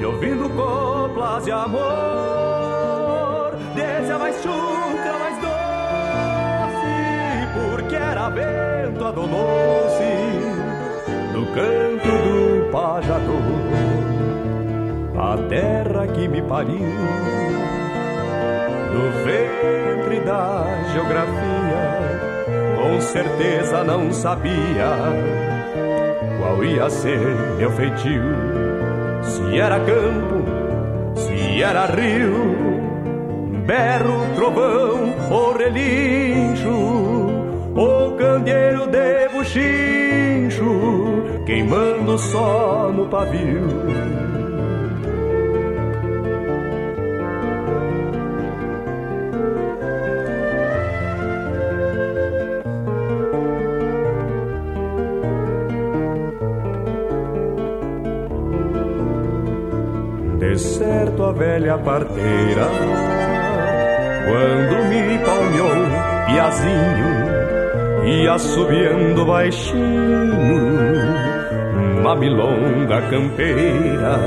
[0.00, 1.80] E ouvindo coplas de amor,
[3.76, 6.82] desde a mais chucra, mais doce,
[7.54, 10.02] porque era vento adonou-se
[11.32, 13.28] no canto do pajador
[15.16, 16.80] a terra que me pariu,
[18.92, 21.57] no ventre da geografia,
[22.98, 24.90] com certeza não sabia
[26.36, 27.20] qual ia ser
[27.56, 28.34] meu feitio,
[29.22, 32.34] se era campo, se era rio,
[33.64, 36.68] berro, trovão ou relincho,
[37.76, 40.64] ou candeeiro de buchincho,
[41.46, 44.17] queimando só no pavio
[61.28, 62.68] certo a velha parteira
[64.24, 65.86] Quando me palmeou
[66.26, 67.12] piazinho
[68.04, 70.38] E assobiando baixinho
[72.00, 74.18] Uma milonga campeira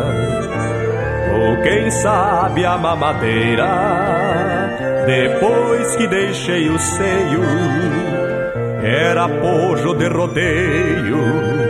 [1.34, 3.68] Ou quem sabe a mamadeira
[5.06, 7.42] Depois que deixei o seio
[8.84, 11.62] Era pojo de rodeio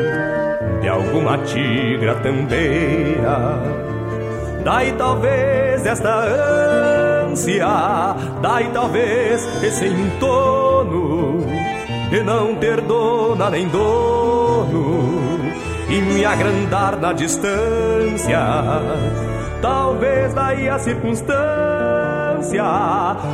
[0.82, 3.91] de alguma tigra tambeira
[4.64, 6.24] Daí talvez esta
[7.26, 11.40] ânsia, daí talvez esse entono
[12.12, 15.40] de não ter dona nem dono
[15.90, 18.40] e me agrandar na distância.
[19.62, 22.64] Talvez daí a circunstância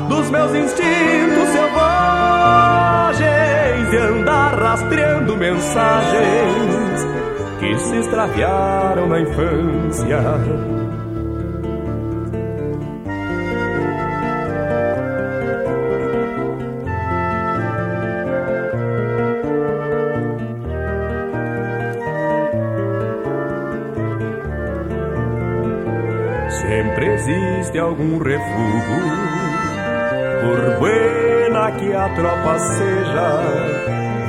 [0.08, 3.28] dos meus instintos selvagens
[3.90, 7.08] de andar rastreando mensagens
[7.60, 10.77] que se extraviaram na infância
[27.78, 28.98] existe algum refúgio,
[30.42, 33.42] por buena que a tropa seja,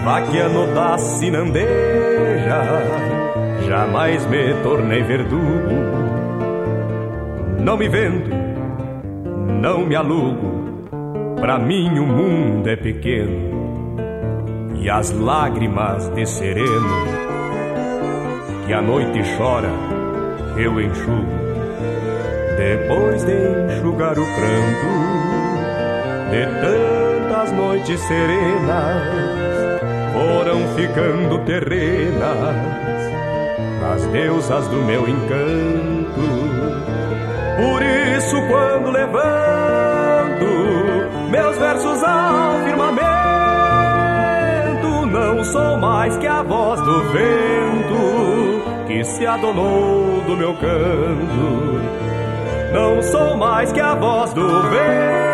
[0.05, 2.62] vaquiano da sinandeja,
[3.66, 5.99] jamais me tornei verdugo.
[7.61, 8.30] Não me vendo,
[9.61, 10.86] não me alugo,
[11.40, 13.49] pra mim o mundo é pequeno,
[14.76, 16.88] e as lágrimas de sereno,
[18.66, 19.70] que a noite chora,
[20.57, 21.38] eu enxugo
[22.59, 24.88] depois de enxugar o pranto
[26.32, 29.80] de tantas noites serenas,
[30.12, 32.56] foram ficando terrenas
[33.94, 36.20] as deusas do meu encanto.
[37.56, 40.44] Por isso, quando levanto
[41.30, 43.06] meus versos ao firmamento,
[45.06, 51.78] não sou mais que a voz do vento que se adonou do meu canto
[52.73, 55.29] não sou mais que a voz do vento.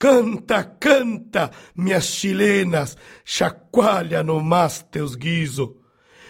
[0.00, 5.87] Canta, canta, minhas chilenas, chacoalha no mas teus guiso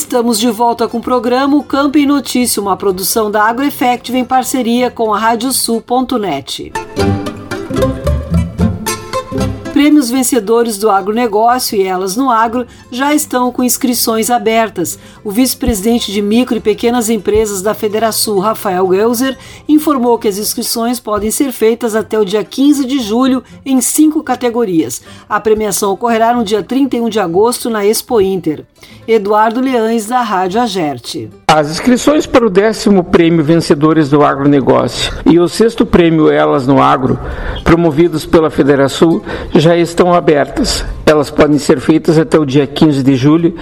[0.00, 4.24] Estamos de volta com o programa o Campo em Notícia, uma produção da AgroEffective em
[4.24, 6.72] parceria com a Radiosul.net.
[9.80, 14.98] Prêmio prêmios vencedores do agronegócio e elas no agro já estão com inscrições abertas.
[15.22, 19.36] O vice-presidente de micro e pequenas empresas da Federação, Rafael Gelser,
[19.68, 24.22] informou que as inscrições podem ser feitas até o dia 15 de julho em cinco
[24.22, 25.02] categorias.
[25.28, 28.64] A premiação ocorrerá no dia 31 de agosto na Expo Inter.
[29.06, 31.28] Eduardo Leães, da Rádio Agerte.
[31.48, 36.80] As inscrições para o décimo prêmio Vencedores do Agronegócio e o sexto prêmio Elas no
[36.80, 37.18] Agro,
[37.64, 39.20] promovidos pela Federação,
[39.52, 40.84] já estão abertas.
[41.06, 43.54] Elas podem ser feitas até o dia 15 de julho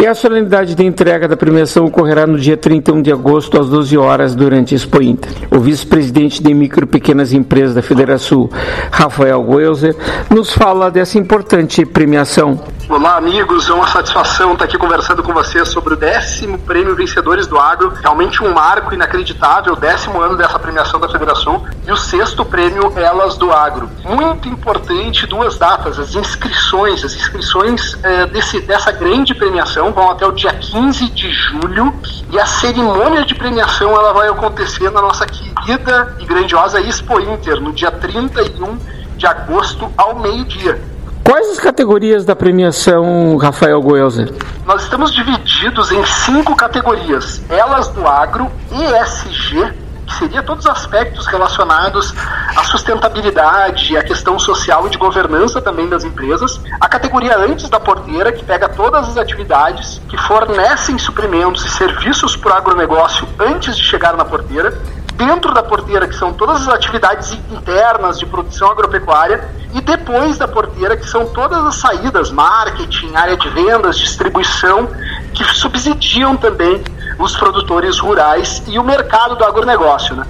[0.00, 3.98] e a solenidade de entrega da premiação ocorrerá no dia 31 de agosto às 12
[3.98, 5.32] horas durante a Expo Inter.
[5.50, 8.48] O vice-presidente de micro e pequenas empresas da Federação,
[8.92, 9.96] Rafael Welser,
[10.30, 12.60] nos fala dessa importante premiação.
[12.88, 13.70] Olá, amigos.
[13.70, 17.92] É uma satisfação estar aqui conversando com vocês sobre o décimo prêmio Vencedores do Agro.
[18.02, 22.92] Realmente um marco inacreditável, o décimo ano dessa premiação da Federação e o sexto prêmio
[22.94, 23.88] Elas do Agro.
[24.04, 27.04] Muito importante, duas datas, as inscrições.
[27.04, 31.92] As inscrições é, desse, dessa grande premiação vão até o dia 15 de julho
[32.30, 37.60] e a cerimônia de premiação ela vai acontecer na nossa querida e grandiosa Expo Inter,
[37.60, 38.78] no dia 31
[39.16, 40.80] de agosto ao meio-dia.
[41.24, 44.32] Quais as categorias da premiação Rafael Goelzer?
[44.66, 49.72] Nós estamos divididos em cinco categorias: Elas do Agro, ESG,
[50.18, 52.14] seria todos os aspectos relacionados
[52.56, 56.60] à sustentabilidade, à questão social e de governança também das empresas.
[56.80, 62.36] A categoria antes da porteira, que pega todas as atividades que fornecem suprimentos e serviços
[62.36, 64.80] para o agronegócio antes de chegar na porteira
[65.16, 70.46] dentro da porteira, que são todas as atividades internas de produção agropecuária, e depois da
[70.48, 74.88] porteira, que são todas as saídas, marketing, área de vendas, distribuição,
[75.32, 76.82] que subsidiam também
[77.18, 80.14] os produtores rurais e o mercado do agronegócio.
[80.16, 80.26] Né?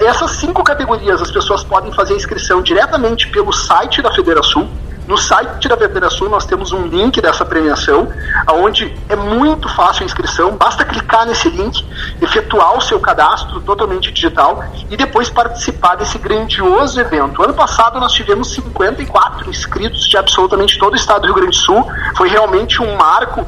[0.00, 4.66] essas cinco categorias as pessoas podem fazer inscrição diretamente pelo site da Federação
[5.08, 8.08] no site da Federação nós temos um link dessa premiação,
[8.52, 11.82] onde é muito fácil a inscrição, basta clicar nesse link,
[12.20, 17.42] efetuar o seu cadastro totalmente digital e depois participar desse grandioso evento.
[17.42, 21.62] Ano passado nós tivemos 54 inscritos de absolutamente todo o estado do Rio Grande do
[21.62, 23.46] Sul, foi realmente um marco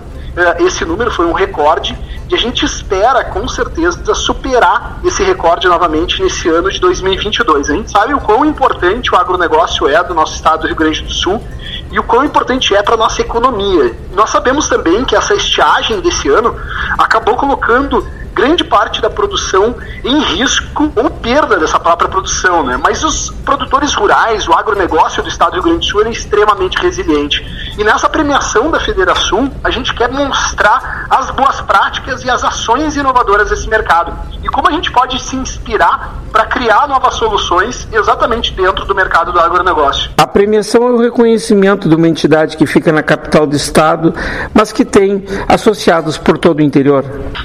[0.59, 1.97] esse número foi um recorde
[2.29, 7.71] e a gente espera com certeza superar esse recorde novamente nesse ano de 2022.
[7.71, 11.03] A gente sabe o quão importante o agronegócio é do nosso estado do Rio Grande
[11.03, 11.43] do Sul
[11.91, 13.97] e o quão importante é para a nossa economia.
[14.15, 16.57] Nós sabemos também que essa estiagem desse ano
[16.97, 19.75] acabou colocando grande parte da produção
[20.05, 22.79] em risco ou perda dessa própria produção, né?
[22.83, 26.79] Mas os produtores rurais, o agronegócio do estado do Rio Grande do Sul é extremamente
[26.79, 27.45] resiliente.
[27.81, 32.95] E nessa premiação da Federação, a gente quer mostrar as boas práticas e as ações
[32.95, 34.13] inovadoras desse mercado.
[34.43, 39.33] E como a gente pode se inspirar para criar novas soluções exatamente dentro do mercado
[39.33, 40.11] do agronegócio.
[40.19, 44.15] A premiação é o reconhecimento de uma entidade que fica na capital do estado,
[44.53, 47.03] mas que tem associados por todo o interior.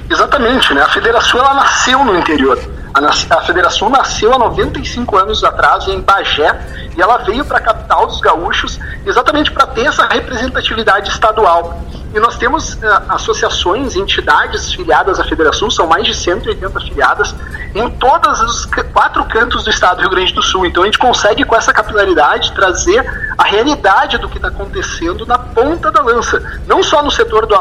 [0.09, 0.81] Exatamente, né?
[0.81, 2.59] A federação ela nasceu no interior.
[2.95, 6.57] A, federação nasceu há 95 anos atrás em Bagé
[6.95, 11.77] e ela veio para a capital dos gaúchos exatamente para ter essa representatividade estadual.
[12.13, 12.79] E nós temos uh,
[13.09, 17.35] associações, entidades filiadas à federação, são mais de 180 filiadas,
[17.75, 20.65] em todos os quatro cantos do estado do Rio Grande do Sul.
[20.65, 23.05] Então a gente consegue, com essa capilaridade, trazer
[23.37, 27.55] a realidade do que está acontecendo na ponta da lança, não só no setor do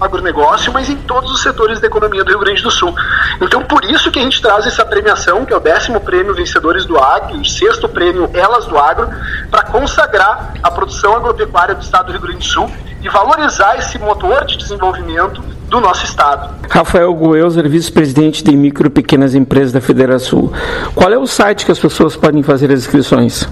[0.00, 2.94] agronegócio, mas em todos os setores da economia do Rio Grande do Sul.
[3.40, 6.84] Então, por isso que a gente traz essa premiação, que é o décimo prêmio Vencedores
[6.84, 9.08] do Agro, o sexto prêmio Elas do Agro,
[9.50, 12.70] para consagrar a produção agropecuária do estado do Rio Grande do Sul
[13.02, 16.54] e valorizar esse motor de desenvolvimento do nosso estado.
[16.70, 20.52] Rafael Goelzer, vice-presidente de micro e pequenas empresas da Federação.
[20.94, 23.48] Qual é o site que as pessoas podem fazer as inscrições?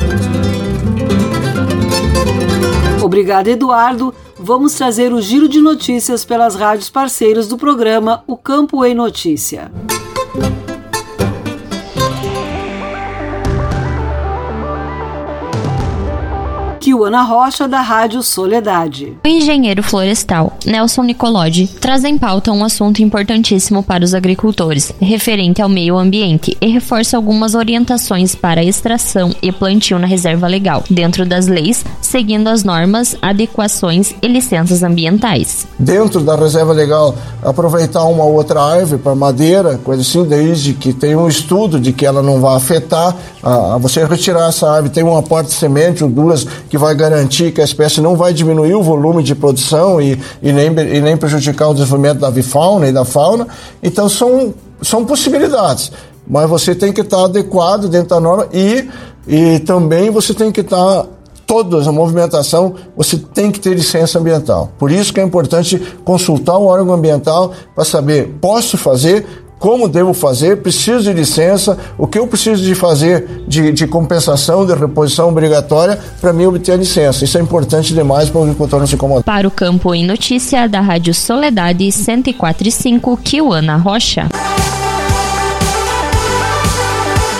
[3.02, 4.14] Obrigado, Eduardo.
[4.46, 9.72] Vamos trazer o giro de notícias pelas rádios parceiras do programa O Campo em Notícia.
[16.94, 19.18] Kiwana Rocha, da Rádio Soledade.
[19.24, 25.60] O engenheiro florestal Nelson Nicolodi traz em pauta um assunto importantíssimo para os agricultores, referente
[25.60, 31.26] ao meio ambiente, e reforça algumas orientações para extração e plantio na reserva legal, dentro
[31.26, 35.66] das leis, seguindo as normas, adequações e licenças ambientais.
[35.76, 41.18] Dentro da reserva legal, aproveitar uma outra árvore para madeira, coisa assim, desde que tenha
[41.18, 45.02] um estudo de que ela não vai afetar, a, a você retirar essa árvore, tem
[45.02, 48.74] uma porta de semente ou duas que vai garantir que a espécie não vai diminuir
[48.74, 52.92] o volume de produção e, e, nem, e nem prejudicar o desenvolvimento da avifauna e
[52.92, 53.46] da fauna.
[53.82, 55.92] Então são, são possibilidades,
[56.26, 58.88] mas você tem que estar adequado dentro da norma e,
[59.26, 61.06] e também você tem que estar
[61.46, 64.72] todas a movimentação, você tem que ter licença ambiental.
[64.78, 70.12] Por isso que é importante consultar o órgão ambiental para saber, posso fazer, como devo
[70.12, 75.30] fazer, preciso de licença, o que eu preciso de fazer de, de compensação, de reposição
[75.30, 77.24] obrigatória para mim obter a licença.
[77.24, 79.24] Isso é importante demais para o agricultor não se incomodar.
[79.24, 84.28] Para o Campo em Notícia da Rádio Soledade 104.5, Kiwana Rocha.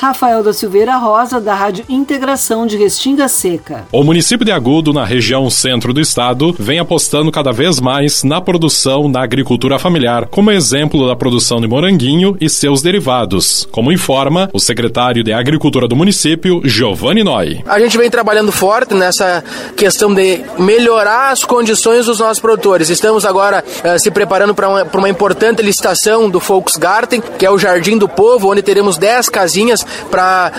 [0.05, 3.87] Rafael da Silveira Rosa, da Rádio Integração de Restinga Seca.
[3.91, 8.39] O município de Agudo, na região centro do estado, vem apostando cada vez mais na
[8.39, 14.51] produção na agricultura familiar, como exemplo da produção de moranguinho e seus derivados, como informa
[14.53, 17.63] o secretário de Agricultura do município, Giovanni Noi.
[17.67, 19.43] A gente vem trabalhando forte nessa
[19.75, 22.91] questão de melhorar as condições dos nossos produtores.
[22.91, 27.59] Estamos agora uh, se preparando para uma, uma importante licitação do Volksgarten, que é o
[27.59, 30.53] Jardim do Povo, onde teremos 10 casinhas para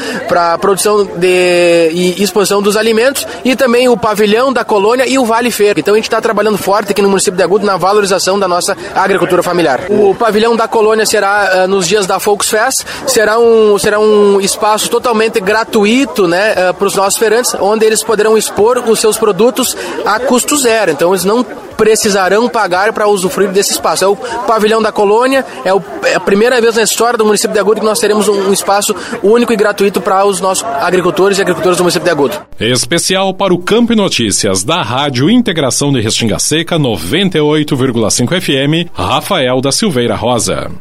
[0.53, 5.25] a produção de, e exposição dos alimentos e também o pavilhão da colônia e o
[5.25, 5.79] Vale Feira.
[5.79, 8.75] Então a gente está trabalhando forte aqui no município de Agudo na valorização da nossa
[8.93, 9.81] agricultura familiar.
[9.89, 14.89] O pavilhão da colônia será uh, nos dias da Volksfest, será um, será um espaço
[14.89, 19.75] totalmente gratuito né, uh, para os nossos feirantes, onde eles poderão expor os seus produtos
[20.05, 20.91] a custo zero.
[20.91, 21.45] Então eles não
[21.77, 24.03] precisarão pagar para usufruir desse espaço.
[24.03, 27.53] É o pavilhão da colônia, é, o, é, a primeira vez na história do município
[27.53, 31.37] de Agudo que nós teremos um, um espaço único e gratuito para os nossos agricultores
[31.37, 32.35] e agricultoras do município de Agudo.
[32.59, 39.61] Especial para o Campo e Notícias da Rádio Integração de Restinga Seca 98,5 FM, Rafael
[39.61, 40.71] da Silveira Rosa.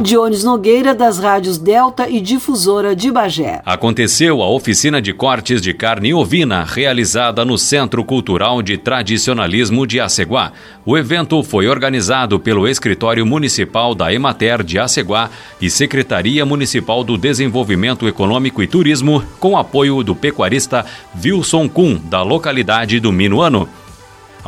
[0.00, 3.60] Dionis Nogueira, das rádios Delta e Difusora de Bagé.
[3.66, 9.98] Aconteceu a oficina de cortes de carne ovina, realizada no Centro Cultural de Tradicionalismo de
[9.98, 10.52] Aceguá.
[10.86, 15.30] O evento foi organizado pelo Escritório Municipal da Emater de Aceguá
[15.60, 20.86] e Secretaria Municipal do Desenvolvimento Econômico e Turismo, com apoio do pecuarista
[21.22, 23.68] Wilson Kuhn, da localidade do Minuano.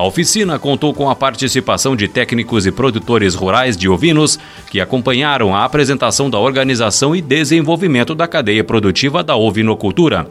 [0.00, 4.38] A oficina contou com a participação de técnicos e produtores rurais de ovinos
[4.70, 10.26] que acompanharam a apresentação da organização e desenvolvimento da cadeia produtiva da ovinocultura,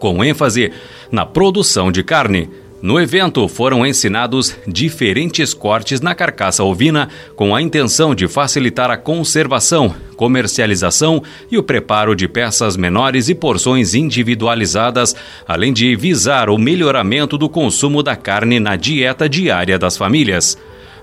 [0.00, 0.72] com ênfase
[1.12, 2.50] na produção de carne.
[2.80, 8.96] No evento foram ensinados diferentes cortes na carcaça ovina com a intenção de facilitar a
[8.96, 11.20] conservação, comercialização
[11.50, 15.16] e o preparo de peças menores e porções individualizadas,
[15.46, 20.56] além de visar o melhoramento do consumo da carne na dieta diária das famílias.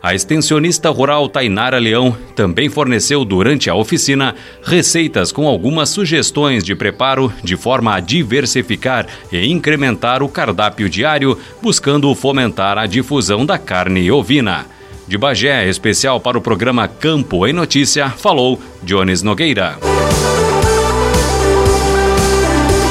[0.05, 6.75] A extensionista rural Tainara Leão também forneceu durante a oficina receitas com algumas sugestões de
[6.75, 13.57] preparo de forma a diversificar e incrementar o cardápio diário, buscando fomentar a difusão da
[13.57, 14.67] carne ovina.
[15.07, 19.79] De Bagé, especial para o programa Campo em Notícia, falou Jones Nogueira.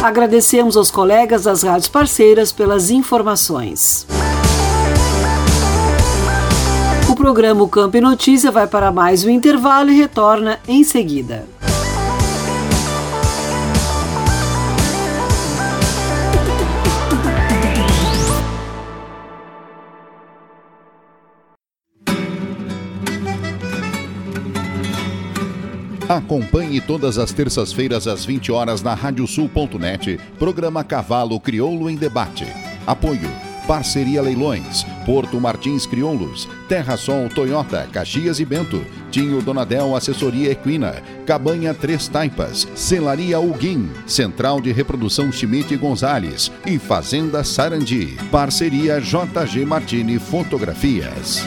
[0.03, 4.05] Agradecemos aos colegas das rádios parceiras pelas informações.
[7.25, 11.47] O programa Campo e Notícia vai para mais um intervalo e retorna em seguida.
[26.07, 32.45] Acompanhe todas as terças-feiras às 20 horas na radiosul.net, programa Cavalo Crioulo em Debate.
[32.87, 40.51] Apoio Parceria Leilões, Porto Martins Crioulos, Terra Sol Toyota, Caxias e Bento, Tinho Donadel Assessoria
[40.51, 48.17] Equina, Cabanha Três Taipas, Celaria Uguim, Central de Reprodução Schmidt Gonzales e Fazenda Sarandi.
[48.31, 51.47] Parceria JG Martini Fotografias.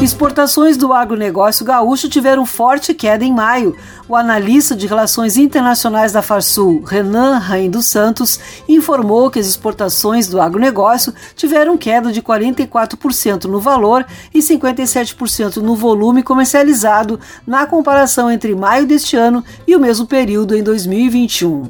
[0.00, 3.76] Exportações do agronegócio gaúcho tiveram forte queda em maio.
[4.08, 8.38] O analista de relações internacionais da Farsul, Renan Rain dos Santos,
[8.68, 15.74] informou que as exportações do agronegócio tiveram queda de 44% no valor e 57% no
[15.74, 21.68] volume comercializado na comparação entre maio deste ano e o mesmo período em 2021.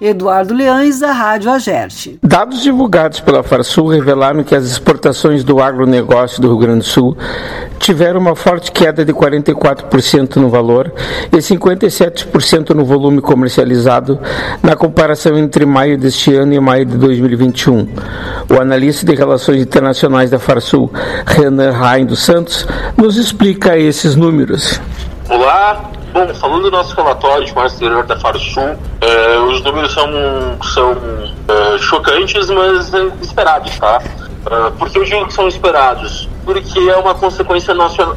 [0.00, 2.18] Eduardo Leães, da Rádio Agerte.
[2.22, 7.16] Dados divulgados pela Farsul revelaram que as exportações do agronegócio do Rio Grande do Sul
[7.78, 10.92] tiveram uma forte queda de 44% no valor
[11.32, 14.18] e 57% no volume comercializado
[14.62, 17.88] na comparação entre maio deste ano e maio de 2021.
[18.50, 20.90] O analista de relações internacionais da Farsul,
[21.26, 22.66] Renan Rain dos Santos,
[22.96, 24.80] nos explica esses números.
[25.28, 30.08] Olá, Bom, falando do nosso relatório de comércio exterior da Farsul, eh, os números são,
[30.62, 30.92] são
[31.46, 34.00] eh, chocantes, mas eh, esperados, tá?
[34.46, 36.28] Uh, por que eu digo que são esperados?
[36.44, 38.14] Porque é uma consequência nacional,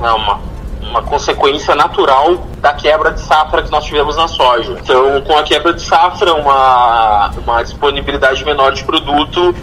[0.00, 0.40] uma,
[0.82, 4.72] uma consequência natural da quebra de safra que nós tivemos na soja.
[4.72, 9.54] Então, com a quebra de safra, uma, uma disponibilidade menor de produto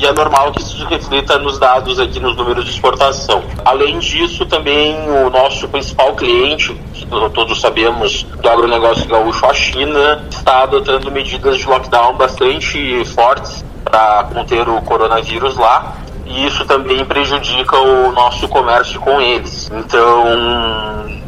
[0.00, 3.42] e é normal que isso reflita nos dados aqui nos números de exportação.
[3.66, 10.24] Além disso, também o nosso principal cliente, que todos sabemos, do agronegócio gaúcho, a China,
[10.30, 15.94] está adotando medidas de lockdown bastante fortes para conter o coronavírus lá
[16.30, 19.68] e isso também prejudica o nosso comércio com eles.
[19.74, 20.24] Então,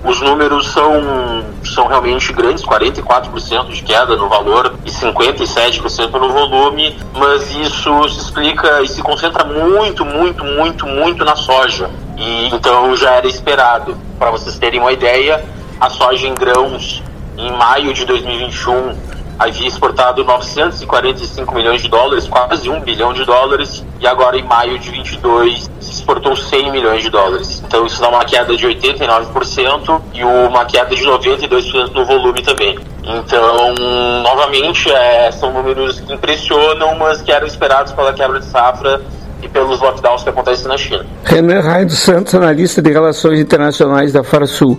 [0.05, 6.97] os números são, são realmente grandes, 44% de queda no valor e 57% no volume,
[7.15, 11.91] mas isso se explica e se concentra muito, muito, muito, muito na soja.
[12.17, 13.97] E então já era esperado.
[14.21, 15.45] Para vocês terem uma ideia,
[15.81, 17.03] a soja em grãos
[17.37, 18.95] em maio de 2021
[19.39, 24.79] havia exportado 945 milhões de dólares, quase 1 bilhão de dólares, e agora em maio
[24.79, 27.63] de 22 se exportou 100 milhões de dólares.
[27.67, 32.79] Então isso dá uma queda de 89% e uma queda de 92% no volume também.
[33.05, 33.75] Então,
[34.23, 39.01] novamente, é, são números que impressionam, mas que eram esperados pela quebra de safra
[39.43, 41.05] e pelos lockdowns que acontecem na China.
[41.25, 44.79] Renan Raio dos Santos, analista de relações internacionais da Farsul.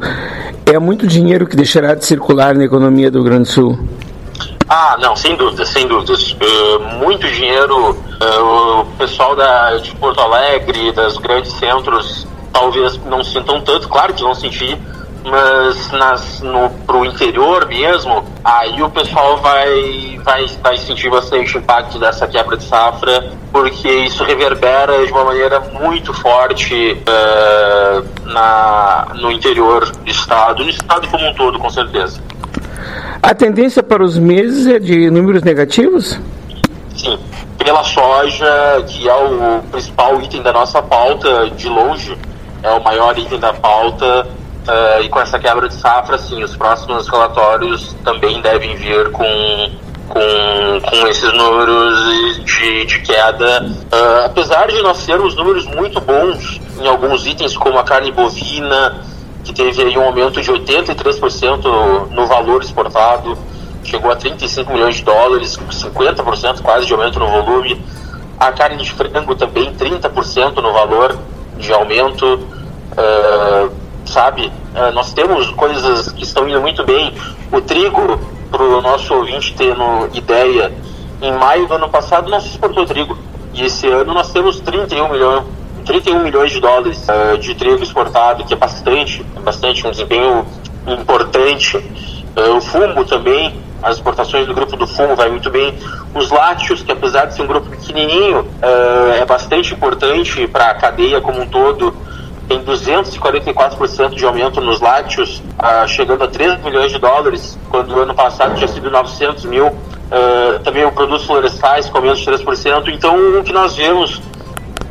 [0.66, 3.78] É muito dinheiro que deixará de circular na economia do Grande Sul?
[4.68, 6.32] Ah, não, sem dúvidas, sem dúvidas.
[6.32, 7.92] Uh, muito dinheiro.
[7.92, 14.14] Uh, o pessoal da, de Porto Alegre, das grandes centros, talvez não sintam tanto, claro
[14.14, 14.78] que vão sentir,
[15.26, 21.98] mas nas, no, pro interior mesmo, aí o pessoal vai, vai, vai sentir bastante impacto
[21.98, 29.32] dessa quebra de safra, porque isso reverbera de uma maneira muito forte uh, na, no
[29.32, 32.22] interior do estado, no estado como um todo, com certeza.
[33.24, 36.20] A tendência para os meses é de números negativos?
[36.94, 37.18] Sim.
[37.58, 42.18] Pela soja, que é o principal item da nossa pauta, de longe,
[42.62, 46.58] é o maior item da pauta, uh, e com essa quebra de safra, sim, os
[46.58, 49.70] próximos relatórios também devem vir com,
[50.10, 53.66] com, com esses números de, de queda.
[53.66, 59.13] Uh, apesar de nós termos números muito bons em alguns itens, como a carne bovina,
[59.44, 63.38] que teve aí um aumento de 83% no valor exportado,
[63.84, 67.82] chegou a 35 milhões de dólares, 50% quase de aumento no volume.
[68.40, 71.18] A carne de frango também 30% no valor
[71.58, 72.40] de aumento.
[72.94, 74.52] Uh, sabe?
[74.76, 77.14] Uh, nós temos coisas que estão indo muito bem.
[77.52, 78.20] O trigo,
[78.52, 80.72] para o nosso ouvinte ter no ideia,
[81.22, 83.18] em maio do ano passado nós exportou trigo.
[83.54, 85.44] E esse ano nós temos 31 milhões,
[85.86, 90.46] 31 milhões de dólares uh, de trigo exportado, que é bastante, é bastante um desempenho
[90.88, 91.78] importante.
[91.78, 95.74] Uh, o fumo também, as exportações do grupo do fumo vai muito bem.
[96.14, 100.76] Os lácteos, que apesar de ser um grupo pequenininho, uh, é bastante importante para a
[100.76, 101.96] cadeia como um todo.
[102.48, 108.00] Tem 244% de aumento nos lácteos, uh, chegando a 3 milhões de dólares, quando o
[108.00, 109.72] ano passado tinha sido 900 mil.
[110.64, 112.88] Também o produtos florestais com menos de 3%.
[112.90, 114.22] Então, o que nós vemos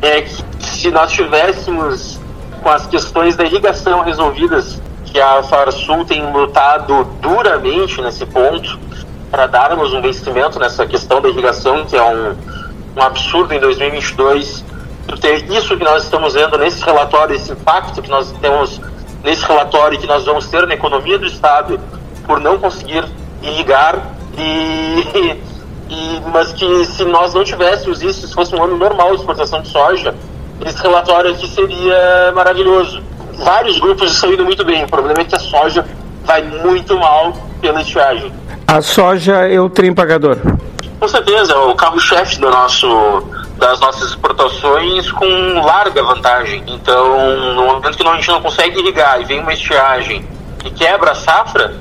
[0.01, 0.43] é que
[0.83, 2.19] se nós tivéssemos
[2.61, 8.77] com as questões da irrigação resolvidas que a Farsul tem lutado duramente nesse ponto
[9.31, 12.35] para darmos um investimento nessa questão da irrigação, que é um,
[12.97, 14.65] um absurdo em 2022.
[15.21, 18.81] Ter isso que nós estamos vendo nesse relatório, esse impacto que nós temos
[19.23, 21.79] nesse relatório que nós vamos ter na economia do Estado
[22.27, 23.05] por não conseguir
[23.41, 25.39] irrigar e,
[25.89, 29.61] e mas que se nós não tivéssemos isso, se fosse um ano normal de exportação
[29.61, 30.13] de soja,
[30.65, 33.01] esse relatório aqui seria maravilhoso
[33.43, 34.83] vários grupos estão indo muito bem.
[34.83, 35.85] O problema é que a soja
[36.23, 38.31] vai muito mal pela estiagem.
[38.67, 40.37] A soja é o trem pagador.
[40.99, 42.87] Com certeza, é o carro-chefe do nosso,
[43.57, 45.25] das nossas exportações com
[45.65, 46.63] larga vantagem.
[46.67, 50.25] Então, no momento que a gente não consegue irrigar e vem uma estiagem
[50.63, 51.75] e quebra a safra,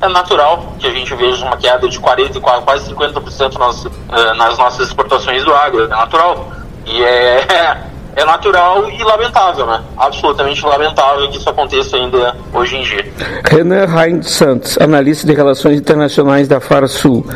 [0.00, 4.58] é natural que a gente veja uma queda de 40, quase 50% nas, eh, nas
[4.58, 5.84] nossas exportações do agro.
[5.84, 6.48] É natural.
[6.84, 7.80] E é,
[8.16, 9.82] é natural e lamentável, né?
[9.96, 13.12] Absolutamente lamentável que isso aconteça ainda hoje em dia.
[13.44, 17.26] Renan Heinz Santos, analista de relações internacionais da Farsul.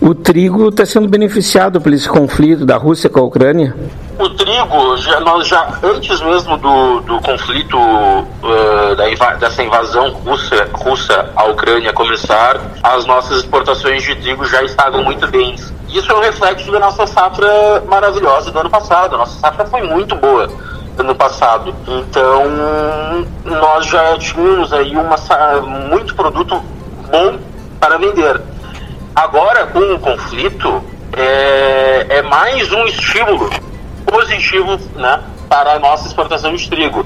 [0.00, 3.74] O trigo está sendo beneficiado por esse conflito da Rússia com a Ucrânia?
[4.18, 10.68] O trigo, já, nós já antes mesmo do, do conflito, uh, da, dessa invasão russa,
[10.72, 15.54] russa à Ucrânia começar, as nossas exportações de trigo já estavam muito bem
[15.96, 19.14] isso é um reflexo da nossa safra maravilhosa do ano passado.
[19.14, 20.48] A nossa safra foi muito boa
[20.98, 21.74] ano passado.
[21.86, 22.44] Então,
[23.44, 25.16] nós já tínhamos aí uma,
[25.88, 26.62] muito produto
[27.10, 27.38] bom
[27.80, 28.40] para vender.
[29.14, 30.82] Agora, com o conflito,
[31.16, 33.48] é, é mais um estímulo
[34.04, 37.04] positivo né, para a nossa exportação de trigo.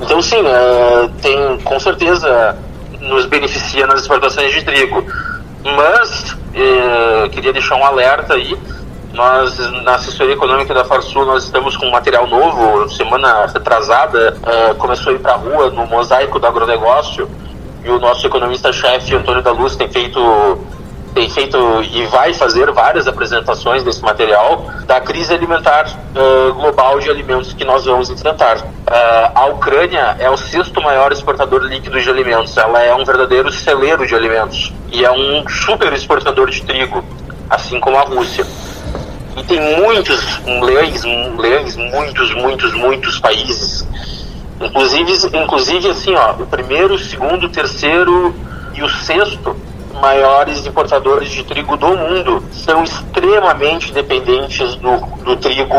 [0.00, 2.56] Então, sim, é, tem, com certeza
[3.00, 5.04] nos beneficia nas exportações de trigo.
[5.64, 8.56] Mas eh, queria deixar um alerta aí.
[9.12, 12.88] Nós, na assessoria econômica da Farsul, nós estamos com material novo.
[12.88, 17.28] Semana retrasada, eh, começou a ir para a rua no mosaico do agronegócio.
[17.84, 20.20] E o nosso economista-chefe, Antônio da Luz, tem feito
[21.14, 27.10] tem feito e vai fazer várias apresentações desse material da crise alimentar uh, global de
[27.10, 28.58] alimentos que nós vamos enfrentar.
[28.58, 32.56] Uh, a Ucrânia é o sexto maior exportador líquido de alimentos.
[32.56, 37.04] Ela é um verdadeiro celeiro de alimentos e é um super exportador de trigo,
[37.48, 38.46] assim como a Rússia.
[39.36, 41.02] E tem muitos leões,
[41.38, 43.86] leões, muitos, muitos, muitos países.
[44.60, 48.34] Inclusive, inclusive assim, ó, o primeiro, o segundo, o terceiro
[48.74, 49.56] e o sexto
[50.00, 55.74] maiores importadores de trigo do mundo são extremamente dependentes do, do trigo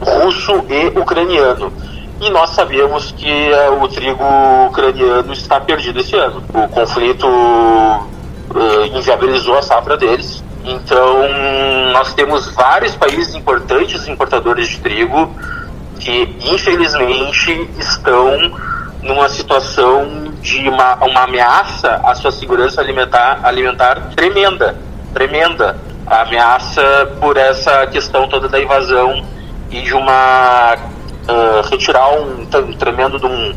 [0.00, 1.72] russo e ucraniano.
[2.20, 4.24] E nós sabemos que uh, o trigo
[4.68, 6.42] ucraniano está perdido esse ano.
[6.52, 10.42] O conflito uh, inviabilizou a safra deles.
[10.64, 11.22] Então,
[11.92, 15.30] nós temos vários países importantes importadores de trigo
[16.00, 18.52] que, infelizmente, estão
[19.02, 24.76] numa situação de uma, uma ameaça à sua segurança alimentar, alimentar tremenda,
[25.12, 25.76] tremenda.
[26.06, 29.24] A ameaça por essa questão toda da invasão
[29.70, 33.52] e de uma uh, retirar um, um tremendo de um,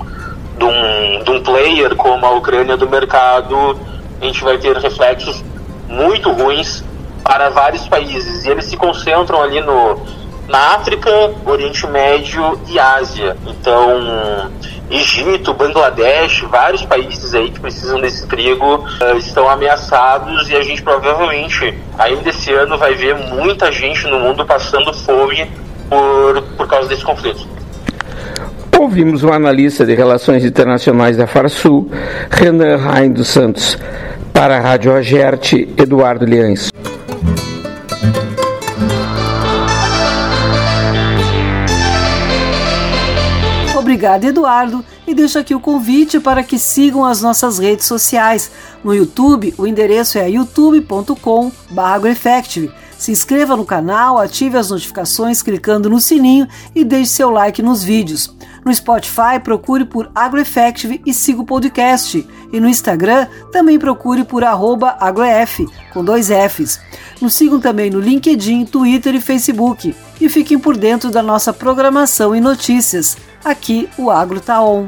[0.57, 3.79] de, um, de um player como a Ucrânia do mercado,
[4.21, 5.41] a gente vai ter reflexos
[5.87, 6.83] muito ruins
[7.23, 8.45] para vários países.
[8.45, 10.01] E eles se concentram ali no,
[10.47, 11.09] na África,
[11.45, 13.37] Oriente Médio e Ásia.
[13.47, 14.51] Então,
[14.91, 20.83] Egito, Bangladesh, vários países aí que precisam desse trigo uh, estão ameaçados e a gente
[20.83, 25.49] provavelmente ainda esse ano vai ver muita gente no mundo passando fome
[25.89, 27.47] por, por causa desse conflito.
[28.77, 31.89] Ouvimos o analista de relações internacionais da Farsul,
[32.29, 33.77] Renan Rain dos Santos,
[34.33, 36.69] para a Rádio Agerte, Eduardo Liães.
[44.01, 48.49] Obrigada, Eduardo, e deixo aqui o convite para que sigam as nossas redes sociais.
[48.83, 51.11] No YouTube, o endereço é youtube.com.br
[52.97, 57.83] Se inscreva no canal, ative as notificações clicando no sininho e deixe seu like nos
[57.83, 58.35] vídeos.
[58.65, 62.27] No Spotify, procure por AgroEffective e siga o podcast.
[62.51, 65.59] E no Instagram, também procure por agroef,
[65.93, 66.79] com dois Fs.
[67.21, 69.95] Nos sigam também no LinkedIn, Twitter e Facebook.
[70.19, 73.15] E fiquem por dentro da nossa programação e notícias.
[73.43, 74.87] Aqui o Agro tá on.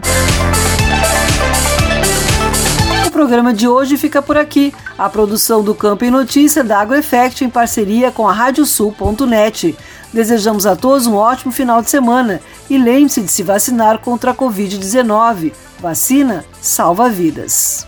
[3.08, 4.74] O programa de hoje fica por aqui.
[4.98, 9.76] A produção do Campo em Notícia da AgroEffect em parceria com a Radiosul.net.
[10.12, 12.40] Desejamos a todos um ótimo final de semana
[12.70, 15.52] e lembre-se de se vacinar contra a Covid-19.
[15.80, 17.88] Vacina salva vidas.